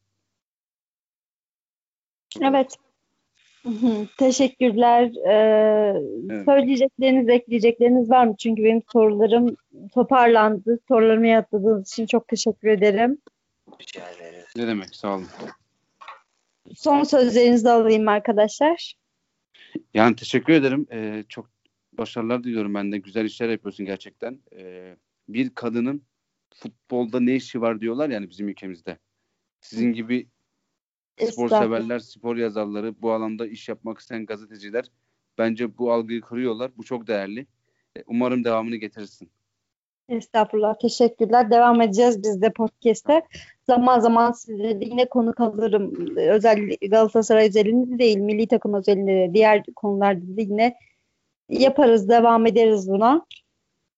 Evet. 2.40 2.76
Teşekkürler. 4.18 5.10
Ee, 5.26 6.02
evet. 6.30 6.44
Söyleyecekleriniz, 6.44 7.28
ekleyecekleriniz 7.28 8.10
var 8.10 8.26
mı? 8.26 8.34
Çünkü 8.38 8.64
benim 8.64 8.82
sorularım 8.92 9.56
toparlandı. 9.94 10.78
Sorularımı 10.88 11.26
yanıtladığınız 11.26 11.92
için 11.92 12.06
çok 12.06 12.28
teşekkür 12.28 12.68
ederim. 12.68 13.18
Rica 13.80 14.10
ederiz. 14.10 14.44
Ne 14.56 14.66
demek? 14.66 14.96
Sağ 14.96 15.14
olun. 15.14 15.26
Son 16.76 17.02
sözlerinizi 17.02 17.70
alayım 17.70 18.08
arkadaşlar. 18.08 18.94
Yani 19.94 20.16
teşekkür 20.16 20.52
ederim. 20.52 20.86
Ee, 20.92 21.24
çok 21.28 21.50
başarılar 21.92 22.44
diliyorum 22.44 22.74
ben 22.74 22.92
de. 22.92 22.98
Güzel 22.98 23.24
işler 23.24 23.48
yapıyorsun 23.48 23.86
gerçekten. 23.86 24.40
Ee, 24.52 24.96
bir 25.28 25.54
kadının 25.54 26.02
futbolda 26.54 27.20
ne 27.20 27.34
işi 27.34 27.60
var 27.60 27.80
diyorlar 27.80 28.10
yani 28.10 28.30
bizim 28.30 28.48
ülkemizde. 28.48 28.98
Sizin 29.60 29.92
gibi 29.92 30.28
spor 31.20 31.48
severler, 31.48 31.98
spor 31.98 32.36
yazarları, 32.36 33.02
bu 33.02 33.12
alanda 33.12 33.46
iş 33.46 33.68
yapmak 33.68 33.98
isteyen 33.98 34.26
gazeteciler 34.26 34.84
bence 35.38 35.78
bu 35.78 35.92
algıyı 35.92 36.20
kırıyorlar. 36.20 36.70
Bu 36.76 36.84
çok 36.84 37.06
değerli. 37.06 37.46
Ee, 37.96 38.02
umarım 38.06 38.44
devamını 38.44 38.76
getirirsin. 38.76 39.30
Estağfurullah. 40.08 40.74
Teşekkürler. 40.78 41.50
Devam 41.50 41.80
edeceğiz 41.80 42.22
biz 42.22 42.42
de 42.42 42.52
podcast'te. 42.52 43.22
Zaman 43.66 44.00
zaman 44.00 44.32
size 44.32 44.78
yine 44.80 45.08
konu 45.08 45.34
alırım. 45.38 46.16
Özellikle 46.16 46.86
Galatasaray 46.86 47.48
özelinde 47.48 47.98
değil, 47.98 48.18
milli 48.18 48.48
takım 48.48 48.74
özelinde 48.74 49.12
de 49.12 49.34
diğer 49.34 49.62
konularda 49.76 50.36
da 50.36 50.40
yine 50.40 50.74
yaparız, 51.48 52.08
devam 52.08 52.46
ederiz 52.46 52.90
buna. 52.90 53.26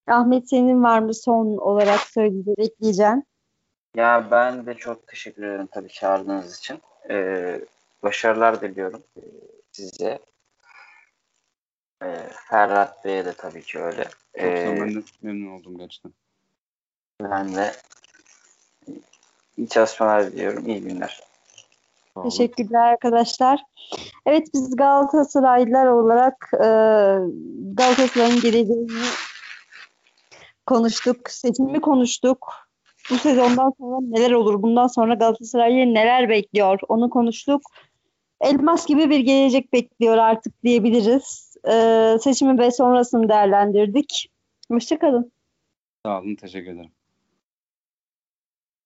Ahmet 0.06 0.48
senin 0.48 0.82
var 0.82 0.98
mı 0.98 1.14
son 1.14 1.56
olarak 1.56 2.00
söyleyecek, 2.00 2.58
ekleyeceğim? 2.58 3.22
Ya 3.96 4.28
ben 4.30 4.66
de 4.66 4.74
çok 4.74 5.06
teşekkür 5.06 5.42
ederim 5.42 5.68
tabii 5.72 5.88
çağırdığınız 5.88 6.58
için. 6.58 6.78
Ee, 7.10 7.60
başarılar 8.02 8.60
diliyorum 8.60 9.02
e, 9.16 9.22
size. 9.72 10.18
Ee, 12.02 12.28
Ferhat 12.50 13.04
Bey'e 13.04 13.24
de 13.24 13.32
tabii 13.32 13.62
ki 13.62 13.78
öyle. 13.78 14.04
Ee, 14.38 14.76
ben 14.80 14.94
de 14.94 15.02
memnun 15.22 15.58
oldum 15.58 15.78
gerçekten. 15.78 16.12
Ben 17.22 17.54
de 17.54 17.72
iyi 19.56 19.68
çalışmalar 19.68 20.32
diliyorum. 20.32 20.68
İyi 20.68 20.80
günler. 20.80 21.20
Teşekkürler 22.22 22.80
arkadaşlar. 22.80 23.60
Evet 24.26 24.48
biz 24.54 24.76
Galatasaraylılar 24.76 25.86
olarak 25.86 26.50
e, 26.54 26.68
Galatasaray'ın 27.74 28.40
geleceğini 28.40 29.06
konuştuk. 30.66 31.30
Seçimi 31.30 31.80
konuştuk. 31.80 32.52
Bu 33.10 33.18
sezondan 33.18 33.72
sonra 33.78 33.96
neler 34.00 34.30
olur? 34.32 34.62
Bundan 34.62 34.86
sonra 34.86 35.14
Galatasaray'ı 35.14 35.94
neler 35.94 36.28
bekliyor? 36.28 36.80
Onu 36.88 37.10
konuştuk. 37.10 37.62
Elmas 38.40 38.86
gibi 38.86 39.10
bir 39.10 39.20
gelecek 39.20 39.72
bekliyor 39.72 40.16
artık 40.16 40.62
diyebiliriz. 40.64 41.49
Ee, 41.68 42.16
seçimi 42.20 42.58
ve 42.58 42.70
sonrasını 42.70 43.28
değerlendirdik. 43.28 44.30
Hoşçakalın. 44.70 45.32
Sağ 46.06 46.20
olun. 46.20 46.36
Teşekkür 46.36 46.72
ederim. 46.72 46.92